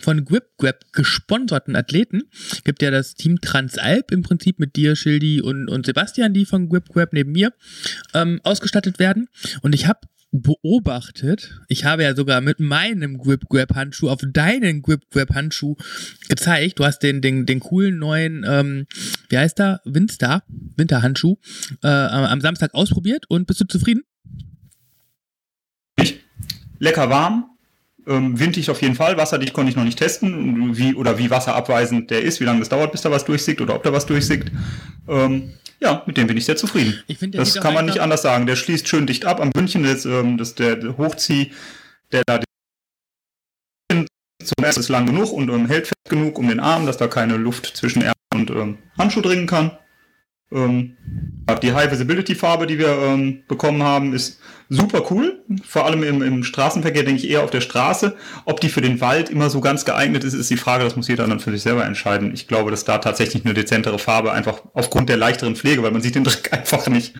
von 0.00 0.24
GripGrab 0.24 0.78
gesponserten 0.92 1.74
Athleten. 1.74 2.22
Gibt 2.62 2.80
ja 2.80 2.92
das 2.92 3.14
Team 3.14 3.40
Transalp 3.40 4.12
im 4.12 4.22
Prinzip 4.22 4.60
mit 4.60 4.76
dir, 4.76 4.94
Schildi 4.94 5.40
und, 5.40 5.68
und 5.68 5.84
Sebastian, 5.84 6.32
die 6.32 6.44
von 6.44 6.68
GripGrab 6.68 7.12
neben 7.12 7.32
mir 7.32 7.52
ähm, 8.14 8.40
ausgestattet 8.44 9.00
werden. 9.00 9.26
Und 9.62 9.74
ich 9.74 9.88
habe 9.88 9.98
beobachtet. 10.32 11.60
Ich 11.68 11.84
habe 11.84 12.02
ja 12.02 12.16
sogar 12.16 12.40
mit 12.40 12.58
meinem 12.58 13.18
Grip 13.18 13.48
Grab 13.48 13.74
Handschuh 13.74 14.08
auf 14.08 14.20
deinen 14.26 14.82
Grip 14.82 15.02
Grab 15.10 15.34
Handschuh 15.34 15.76
gezeigt. 16.28 16.78
Du 16.78 16.84
hast 16.84 17.00
den, 17.00 17.20
den, 17.20 17.44
den 17.44 17.60
coolen 17.60 17.98
neuen, 17.98 18.44
ähm, 18.48 18.86
wie 19.28 19.38
heißt 19.38 19.58
der? 19.58 19.80
Windstar, 19.84 20.42
Winterhandschuh, 20.76 21.36
äh, 21.82 21.88
am 21.88 22.40
Samstag 22.40 22.74
ausprobiert 22.74 23.26
und 23.28 23.46
bist 23.46 23.60
du 23.60 23.66
zufrieden? 23.66 24.02
Lecker 26.78 27.10
warm, 27.10 27.44
ähm, 28.06 28.40
windig 28.40 28.70
auf 28.70 28.80
jeden 28.82 28.94
Fall. 28.94 29.16
Wasserdicht 29.16 29.52
konnte 29.52 29.70
ich 29.70 29.76
noch 29.76 29.84
nicht 29.84 29.98
testen, 29.98 30.76
wie, 30.76 30.94
oder 30.94 31.18
wie 31.18 31.30
wasserabweisend 31.30 32.10
der 32.10 32.22
ist, 32.22 32.40
wie 32.40 32.44
lange 32.44 32.60
das 32.60 32.70
dauert, 32.70 32.90
bis 32.90 33.02
da 33.02 33.10
was 33.10 33.24
durchsickt 33.24 33.60
oder 33.60 33.76
ob 33.76 33.82
da 33.82 33.92
was 33.92 34.06
durchsickt. 34.06 34.50
Ähm, 35.06 35.52
ja, 35.82 36.02
mit 36.06 36.16
dem 36.16 36.28
bin 36.28 36.36
ich 36.36 36.44
sehr 36.44 36.56
zufrieden. 36.56 37.02
Ich 37.08 37.18
find, 37.18 37.34
das 37.34 37.54
kann 37.54 37.74
man 37.74 37.86
nicht 37.86 37.98
anders 37.98 38.22
sagen. 38.22 38.46
Der 38.46 38.56
schließt 38.56 38.88
schön 38.88 39.06
dicht 39.06 39.24
ab 39.24 39.40
am 39.40 39.50
Bündchen, 39.50 39.82
das, 39.82 40.04
ähm, 40.04 40.38
das 40.38 40.54
der, 40.54 40.76
der 40.76 40.96
Hochzieh, 40.96 41.52
der 42.12 42.22
da 42.24 42.40
zum 43.90 44.64
ersten 44.64 44.80
ist 44.80 44.88
lang 44.88 45.06
genug 45.06 45.32
und 45.32 45.48
ähm, 45.50 45.66
hält 45.66 45.86
fest 45.86 46.08
genug 46.08 46.38
um 46.38 46.48
den 46.48 46.60
Arm, 46.60 46.86
dass 46.86 46.96
da 46.96 47.06
keine 47.06 47.36
Luft 47.36 47.76
zwischen 47.76 48.02
Ärmel 48.02 48.14
und 48.34 48.50
ähm, 48.50 48.78
Handschuh 48.98 49.20
dringen 49.20 49.46
kann. 49.46 49.76
Ähm, 50.52 50.96
die 51.62 51.72
High 51.72 51.90
Visibility 51.90 52.34
Farbe, 52.34 52.66
die 52.66 52.78
wir 52.78 52.88
ähm, 52.88 53.42
bekommen 53.48 53.82
haben, 53.82 54.14
ist 54.14 54.40
super 54.68 55.02
cool. 55.10 55.42
Vor 55.66 55.84
allem 55.84 56.02
im, 56.02 56.22
im 56.22 56.44
Straßenverkehr 56.44 57.02
denke 57.02 57.22
ich 57.22 57.30
eher 57.30 57.42
auf 57.42 57.50
der 57.50 57.60
Straße. 57.60 58.16
Ob 58.44 58.60
die 58.60 58.68
für 58.68 58.80
den 58.80 59.00
Wald 59.00 59.28
immer 59.28 59.50
so 59.50 59.60
ganz 59.60 59.84
geeignet 59.84 60.24
ist, 60.24 60.34
ist 60.34 60.50
die 60.50 60.56
Frage. 60.56 60.84
Das 60.84 60.96
muss 60.96 61.08
jeder 61.08 61.26
dann 61.26 61.40
für 61.40 61.50
sich 61.50 61.62
selber 61.62 61.84
entscheiden. 61.84 62.32
Ich 62.32 62.48
glaube, 62.48 62.70
dass 62.70 62.84
da 62.84 62.98
tatsächlich 62.98 63.44
eine 63.44 63.54
dezentere 63.54 63.98
Farbe 63.98 64.32
einfach 64.32 64.62
aufgrund 64.72 65.08
der 65.08 65.16
leichteren 65.16 65.56
Pflege, 65.56 65.82
weil 65.82 65.90
man 65.90 66.02
sieht 66.02 66.14
den 66.14 66.24
Dreck 66.24 66.52
einfach 66.52 66.88
nicht, 66.88 67.16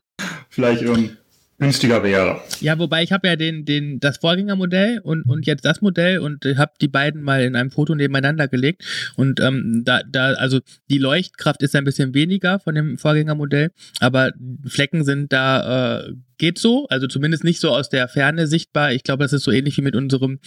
vielleicht 0.49 0.83
ähm, 0.83 1.17
günstiger 1.63 2.03
wäre. 2.03 2.41
Ja, 2.61 2.79
wobei 2.79 3.03
ich 3.03 3.13
habe 3.13 3.29
ja 3.29 3.37
den, 3.37 3.65
den, 3.65 4.01
das 4.01 4.19
Vorgängermodell 4.19 5.01
und, 5.03 5.23
und 5.29 5.47
jetzt 5.47 5.65
das 5.65 5.81
Modell 5.81 6.19
und 6.19 6.45
habe 6.57 6.73
die 6.81 6.89
beiden 6.89 7.23
mal 7.23 7.43
in 7.43 7.57
einem 7.57 7.71
Foto 7.71 7.95
nebeneinander 7.95 8.49
gelegt. 8.49 8.85
Und 9.17 9.41
ähm, 9.41 9.83
da, 9.85 10.03
da, 10.07 10.33
also 10.33 10.61
die 10.91 10.99
Leuchtkraft 10.99 11.63
ist 11.63 11.75
ein 11.77 11.85
bisschen 11.85 12.15
weniger 12.15 12.59
von 12.59 12.75
dem 12.75 12.99
Vorgängermodell, 12.99 13.71
aber 14.01 14.33
Flecken 14.67 15.05
sind 15.05 15.33
da 15.33 16.01
äh, 16.01 16.13
geht 16.43 16.59
so, 16.59 16.89
also 16.89 17.07
zumindest 17.07 17.45
nicht 17.45 17.61
so 17.61 17.71
aus 17.71 17.89
der 17.89 18.09
Ferne 18.09 18.49
sichtbar. 18.49 18.91
Ich 18.91 19.05
glaube, 19.05 19.23
das 19.23 19.33
ist 19.33 19.45
so 19.45 19.53
ähnlich 19.53 19.77
wie 19.77 19.83
mit 19.83 19.95
unserem 19.95 20.41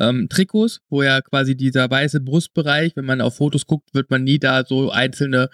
ähm, 0.00 0.26
Trikots, 0.30 0.80
wo 0.88 1.02
ja 1.02 1.20
quasi 1.20 1.54
dieser 1.54 1.90
weiße 1.90 2.22
Brustbereich, 2.22 2.96
wenn 2.96 3.04
man 3.04 3.20
auf 3.20 3.36
Fotos 3.36 3.66
guckt, 3.66 3.92
wird 3.92 4.10
man 4.10 4.24
nie 4.24 4.38
da 4.38 4.64
so 4.66 4.90
einzelne 4.90 5.50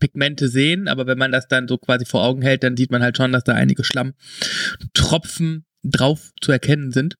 Pigmente 0.00 0.48
sehen, 0.48 0.88
aber 0.88 1.06
wenn 1.06 1.18
man 1.18 1.30
das 1.30 1.46
dann 1.46 1.68
so 1.68 1.78
quasi 1.78 2.04
vor 2.04 2.24
Augen 2.24 2.42
hält, 2.42 2.64
dann 2.64 2.76
sieht 2.76 2.90
man 2.90 3.00
halt 3.00 3.16
schon, 3.16 3.30
dass 3.30 3.44
da 3.44 3.52
einige 3.52 3.84
Schlammtropfen 3.84 5.64
drauf 5.84 6.32
zu 6.40 6.50
erkennen 6.50 6.90
sind. 6.90 7.14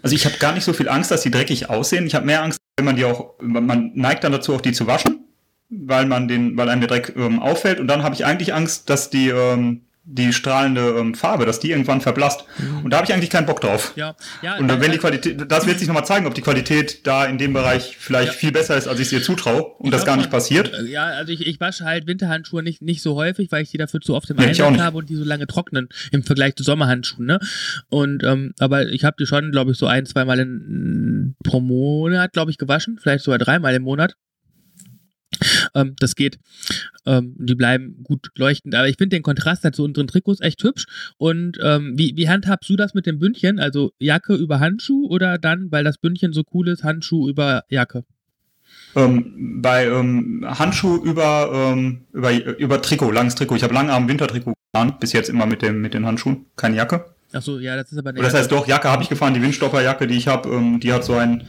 Also 0.00 0.16
ich 0.16 0.24
habe 0.24 0.38
gar 0.38 0.54
nicht 0.54 0.64
so 0.64 0.72
viel 0.72 0.88
Angst, 0.88 1.10
dass 1.10 1.20
die 1.20 1.30
dreckig 1.30 1.68
aussehen. 1.68 2.06
Ich 2.06 2.14
habe 2.14 2.24
mehr 2.24 2.42
Angst, 2.42 2.60
wenn 2.78 2.86
man 2.86 2.96
die 2.96 3.04
auch, 3.04 3.34
man 3.42 3.92
neigt 3.94 4.24
dann 4.24 4.32
dazu, 4.32 4.54
auch 4.54 4.62
die 4.62 4.72
zu 4.72 4.86
waschen, 4.86 5.26
weil 5.68 6.06
man 6.06 6.28
den, 6.28 6.56
weil 6.56 6.70
einem 6.70 6.80
der 6.80 6.88
Dreck 6.88 7.12
ähm, 7.14 7.40
auffällt. 7.40 7.78
Und 7.78 7.88
dann 7.88 8.02
habe 8.02 8.14
ich 8.14 8.24
eigentlich 8.24 8.54
Angst, 8.54 8.88
dass 8.88 9.10
die 9.10 9.28
ähm, 9.28 9.82
die 10.08 10.32
strahlende 10.32 10.96
ähm, 10.98 11.14
Farbe, 11.14 11.46
dass 11.46 11.58
die 11.58 11.70
irgendwann 11.70 12.00
verblasst. 12.00 12.44
Mhm. 12.58 12.84
Und 12.84 12.90
da 12.90 12.98
habe 12.98 13.06
ich 13.06 13.12
eigentlich 13.12 13.28
keinen 13.28 13.46
Bock 13.46 13.60
drauf. 13.60 13.92
Ja, 13.96 14.14
ja. 14.40 14.56
Und 14.56 14.68
wenn 14.80 14.92
die 14.92 14.98
Qualität, 14.98 15.50
das 15.50 15.66
wird 15.66 15.80
sich 15.80 15.88
nochmal 15.88 16.06
zeigen, 16.06 16.26
ob 16.26 16.34
die 16.34 16.42
Qualität 16.42 17.04
da 17.06 17.24
in 17.24 17.38
dem 17.38 17.52
Bereich 17.52 17.96
vielleicht 17.98 18.32
ja. 18.32 18.38
viel 18.38 18.52
besser 18.52 18.76
ist, 18.76 18.86
als 18.86 19.00
ich 19.00 19.06
es 19.06 19.12
ihr 19.12 19.22
zutraue 19.22 19.64
und 19.64 19.86
ich 19.86 19.90
das 19.90 20.04
gar 20.04 20.16
nicht 20.16 20.30
passiert. 20.30 20.72
Äh, 20.72 20.84
ja, 20.84 21.06
also 21.06 21.32
ich, 21.32 21.44
ich 21.44 21.58
wasche 21.58 21.84
halt 21.84 22.06
Winterhandschuhe 22.06 22.62
nicht, 22.62 22.82
nicht 22.82 23.02
so 23.02 23.16
häufig, 23.16 23.50
weil 23.50 23.64
ich 23.64 23.72
die 23.72 23.78
dafür 23.78 24.00
zu 24.00 24.14
oft 24.14 24.30
im 24.30 24.36
nee, 24.36 24.46
Einsatz 24.46 24.78
habe 24.78 24.98
und 24.98 25.10
die 25.10 25.16
so 25.16 25.24
lange 25.24 25.48
trocknen 25.48 25.88
im 26.12 26.22
Vergleich 26.22 26.54
zu 26.54 26.62
Sommerhandschuhen, 26.62 27.26
ne? 27.26 27.40
Und, 27.88 28.22
ähm, 28.22 28.54
aber 28.60 28.86
ich 28.86 29.02
habe 29.02 29.16
die 29.18 29.26
schon, 29.26 29.50
glaube 29.50 29.72
ich, 29.72 29.78
so 29.78 29.86
ein, 29.86 30.06
zweimal 30.06 30.38
in, 30.38 31.34
pro 31.42 31.60
Monat, 31.60 32.32
glaube 32.32 32.52
ich, 32.52 32.58
gewaschen, 32.58 32.98
vielleicht 33.02 33.24
sogar 33.24 33.38
dreimal 33.38 33.74
im 33.74 33.82
Monat. 33.82 34.16
Ähm, 35.76 35.94
das 35.98 36.16
geht. 36.16 36.38
Ähm, 37.04 37.34
die 37.38 37.54
bleiben 37.54 38.02
gut 38.02 38.30
leuchtend. 38.36 38.74
Aber 38.74 38.88
ich 38.88 38.96
finde 38.96 39.16
den 39.16 39.22
Kontrast 39.22 39.66
zu 39.72 39.84
unseren 39.84 40.06
Trikots 40.06 40.40
echt 40.40 40.62
hübsch. 40.64 40.86
Und 41.18 41.58
ähm, 41.62 41.92
wie, 41.96 42.16
wie 42.16 42.28
handhabst 42.28 42.68
du 42.70 42.76
das 42.76 42.94
mit 42.94 43.06
dem 43.06 43.18
Bündchen? 43.18 43.60
Also 43.60 43.92
Jacke 43.98 44.34
über 44.34 44.58
Handschuh 44.58 45.06
oder 45.08 45.38
dann, 45.38 45.70
weil 45.70 45.84
das 45.84 45.98
Bündchen 45.98 46.32
so 46.32 46.42
cool 46.54 46.68
ist, 46.68 46.82
Handschuh 46.82 47.28
über 47.28 47.64
Jacke? 47.68 48.04
Ähm, 48.94 49.60
bei 49.60 49.86
ähm, 49.86 50.44
Handschuh 50.46 50.96
über, 50.96 51.50
ähm, 51.52 52.06
über, 52.12 52.58
über 52.58 52.80
Trikot, 52.80 53.10
langes 53.10 53.34
Trikot. 53.34 53.56
Ich 53.56 53.62
habe 53.62 53.74
lange 53.74 53.92
am 53.92 54.08
Wintertrikot 54.08 54.54
gefahren, 54.72 54.96
bis 54.98 55.12
jetzt 55.12 55.28
immer 55.28 55.44
mit, 55.46 55.60
dem, 55.60 55.82
mit 55.82 55.92
den 55.92 56.06
Handschuhen, 56.06 56.46
keine 56.56 56.76
Jacke. 56.76 57.04
Achso, 57.32 57.58
ja, 57.58 57.76
das 57.76 57.92
ist 57.92 57.98
aber 57.98 58.10
eine 58.10 58.22
Das 58.22 58.32
heißt 58.32 58.50
doch, 58.50 58.66
Jacke 58.66 58.88
habe 58.88 59.02
ich 59.02 59.08
gefahren, 59.08 59.34
die 59.34 59.42
Windstopperjacke, 59.42 60.06
die 60.06 60.16
ich 60.16 60.28
habe, 60.28 60.48
ähm, 60.48 60.80
die 60.80 60.92
hat 60.92 61.04
so, 61.04 61.14
ein, 61.14 61.44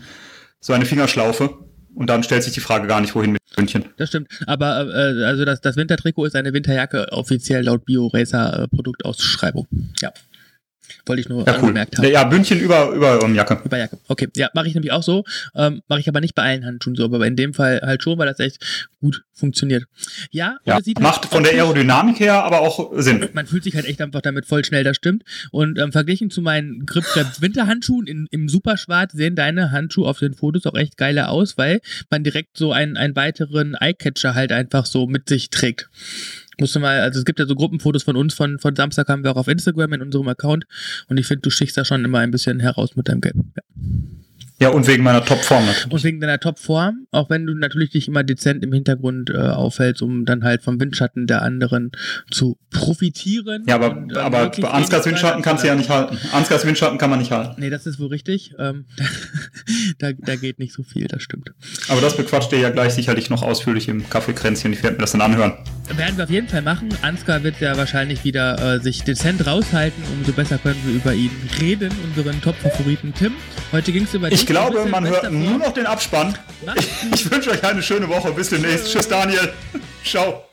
so 0.60 0.74
eine 0.74 0.86
Fingerschlaufe. 0.86 1.58
Und 1.96 2.10
dann 2.10 2.22
stellt 2.24 2.44
sich 2.44 2.54
die 2.54 2.60
Frage 2.60 2.88
gar 2.88 3.02
nicht, 3.02 3.16
wohin 3.16 3.32
mit 3.32 3.42
München. 3.58 3.86
Das 3.98 4.10
stimmt. 4.10 4.30
Aber 4.46 4.88
äh, 4.88 5.24
also 5.26 5.46
das, 5.46 5.62
das 5.62 5.76
Wintertrikot 5.76 6.26
ist 6.26 6.36
eine 6.36 6.54
Winterjacke 6.54 7.12
offiziell 7.12 7.64
laut 7.64 7.86
BioRacer 7.86 8.64
äh, 8.64 8.68
Produktausschreibung. 8.68 9.68
Ja. 10.02 10.12
Wollte 11.06 11.22
ich 11.22 11.30
nur 11.30 11.46
ja, 11.46 11.54
angemerkt 11.56 11.96
cool. 11.98 12.06
haben. 12.06 12.14
Ja, 12.14 12.24
Bündchen 12.24 12.60
über, 12.60 12.92
über 12.92 13.24
um, 13.24 13.34
Jacke. 13.34 13.60
Über 13.64 13.78
Jacke. 13.78 13.98
Okay. 14.08 14.28
Ja, 14.36 14.50
mache 14.54 14.68
ich 14.68 14.74
nämlich 14.74 14.92
auch 14.92 15.04
so. 15.04 15.24
Ähm, 15.56 15.82
mache 15.88 16.00
ich 16.00 16.10
aber 16.10 16.22
nicht 16.22 16.36
bei 16.36 16.44
allen 16.44 16.66
Handschuhen 16.66 16.96
so, 16.96 17.06
aber 17.06 17.26
in 17.26 17.36
dem 17.36 17.54
Fall 17.54 17.82
halt 17.84 18.04
schon, 18.04 18.18
weil 18.18 18.28
das 18.28 18.40
echt 18.40 18.64
gut 19.00 19.24
funktioniert. 19.34 19.86
Ja, 20.32 20.58
ja 20.66 20.80
macht 21.00 21.26
von 21.26 21.44
der 21.44 21.54
Aerodynamik 21.54 22.20
her 22.20 22.44
aber 22.44 22.62
auch 22.62 22.92
Sinn. 22.98 23.28
Man 23.34 23.46
fühlt 23.46 23.64
sich 23.64 23.76
halt 23.76 23.86
echt 23.86 24.02
einfach 24.02 24.22
damit 24.22 24.46
voll 24.46 24.66
schnell, 24.66 24.84
das 24.84 24.98
stimmt. 24.98 25.24
Und 25.52 25.78
ähm, 25.78 25.92
verglichen 25.92 26.30
zu 26.30 26.42
meinen 26.42 26.86
Grip 26.86 27.06
Winterhandschuhen 27.40 28.08
in, 28.08 28.28
im 28.32 28.50
Superschwarz 28.50 29.14
sehen 29.14 29.36
deine 29.36 29.72
Handschuhe 29.72 30.08
auf 30.08 30.20
den 30.20 30.34
Fotos 30.34 30.66
auch 30.66 30.76
echt 30.76 30.98
geiler 30.98 31.30
aus, 31.30 31.58
weil 31.58 31.82
man 32.10 32.24
direkt 32.24 32.58
so 32.58 32.72
einen, 32.72 32.98
einen 32.98 33.16
weiteren 33.16 33.76
Eyecatcher 33.76 34.36
halt 34.36 34.52
einfach 34.52 34.86
so 34.86 35.08
mit 35.08 35.30
sich 35.30 35.50
trägt. 35.50 35.90
Musste 36.60 36.80
mal, 36.80 37.00
also 37.02 37.20
es 37.20 37.26
gibt 37.26 37.40
ja 37.40 37.46
so 37.46 37.56
Gruppenfotos 37.56 38.04
von 38.04 38.16
uns, 38.16 38.34
von, 38.34 38.60
von 38.60 38.76
Samstag 38.76 39.08
haben 39.10 39.24
wir 39.24 39.32
auch 39.32 39.38
auf 39.38 39.48
Instagram 39.48 39.94
in 39.94 40.02
unserem 40.02 40.28
Account 40.28 40.66
und 41.08 41.18
ich 41.18 41.28
finde, 41.28 41.42
du 41.42 41.50
stichst 41.50 41.78
da 41.78 41.86
schon 41.86 42.04
immer 42.04 42.20
ein 42.20 42.32
bisschen 42.32 42.60
heraus 42.60 42.96
mit 42.96 43.08
deinem 43.08 43.22
Gelb. 43.22 43.36
Ja. 43.56 43.64
Ja, 44.60 44.70
und 44.70 44.88
wegen 44.88 45.04
meiner 45.04 45.24
Topform 45.24 45.66
natürlich. 45.66 45.94
Und 45.94 46.04
wegen 46.04 46.20
deiner 46.20 46.40
Topform, 46.40 47.06
auch 47.12 47.30
wenn 47.30 47.46
du 47.46 47.54
natürlich 47.54 47.92
dich 47.92 48.08
immer 48.08 48.24
dezent 48.24 48.64
im 48.64 48.74
Hintergrund 48.74 49.30
äh, 49.30 49.38
aufhältst, 49.38 50.02
um 50.02 50.26
dann 50.26 50.44
halt 50.44 50.64
vom 50.64 50.80
Windschatten 50.80 51.28
der 51.28 51.44
anderen 51.44 51.92
zu 52.32 52.58
profitieren. 52.72 53.66
Ja, 53.68 53.76
aber, 53.76 53.96
und, 53.96 54.18
aber 54.18 54.50
bei 54.50 54.68
Ansgars 54.68 55.06
Windschatten 55.06 55.44
kannst 55.44 55.64
du 55.64 55.68
ja 55.68 55.76
nicht 55.76 55.90
halten. 55.90 56.18
Ansgars 56.32 56.66
Windschatten 56.66 56.98
kann 56.98 57.12
man 57.12 57.20
nicht 57.20 57.32
halten. 57.32 57.62
Nee, 57.62 57.70
das 57.70 57.86
ist 57.86 58.00
wohl 58.00 58.08
richtig. 58.08 58.56
Ähm, 58.58 58.86
da, 60.00 60.12
da 60.14 60.36
geht 60.36 60.58
nicht 60.58 60.74
so 60.74 60.82
viel, 60.82 61.06
das 61.06 61.22
stimmt. 61.22 61.52
Aber 61.88 62.02
das 62.02 62.18
bequatscht 62.18 62.52
ihr 62.52 62.60
ja 62.60 62.72
gleich 62.72 62.94
sicherlich 62.94 63.30
noch 63.30 63.44
ausführlich 63.44 63.88
im 63.88 64.10
Kaffeekränzchen. 64.10 64.74
Ich 64.74 64.82
werde 64.82 64.96
mir 64.96 65.02
das 65.02 65.12
dann 65.12 65.22
anhören. 65.22 65.54
Werden 65.96 66.18
wir 66.18 66.24
auf 66.24 66.32
jeden 66.32 66.48
Fall 66.48 66.64
machen. 66.64 66.90
Ansgar 67.04 67.44
wird 67.44 67.62
ja 67.62 67.78
wahrscheinlich 67.78 68.24
wieder 68.24 68.76
äh, 68.76 68.80
sich 68.80 69.04
dezent 69.04 69.46
raushalten. 69.46 70.04
Umso 70.18 70.32
besser 70.32 70.58
können 70.58 70.82
wir 70.84 70.96
über 70.96 71.14
ihn 71.14 71.32
reden, 71.62 71.92
unseren 72.04 72.42
Top-Favoriten 72.42 73.14
Tim. 73.14 73.34
Heute 73.72 73.92
ging 73.92 74.04
es 74.04 74.14
über 74.14 74.32
ich 74.32 74.47
glaube, 74.48 74.86
man 74.86 75.08
hört 75.08 75.32
nur 75.32 75.58
noch 75.60 75.74
den 75.74 75.86
Abspann. 75.86 76.38
Ich, 76.76 76.90
ich 77.14 77.32
wünsche 77.32 77.52
euch 77.52 77.64
eine 77.64 77.84
schöne 77.84 78.10
Woche. 78.10 78.32
Bis 78.32 78.50
demnächst. 78.50 78.92
Tschüss, 78.92 79.08
Daniel. 79.08 79.54
Ciao. 80.04 80.47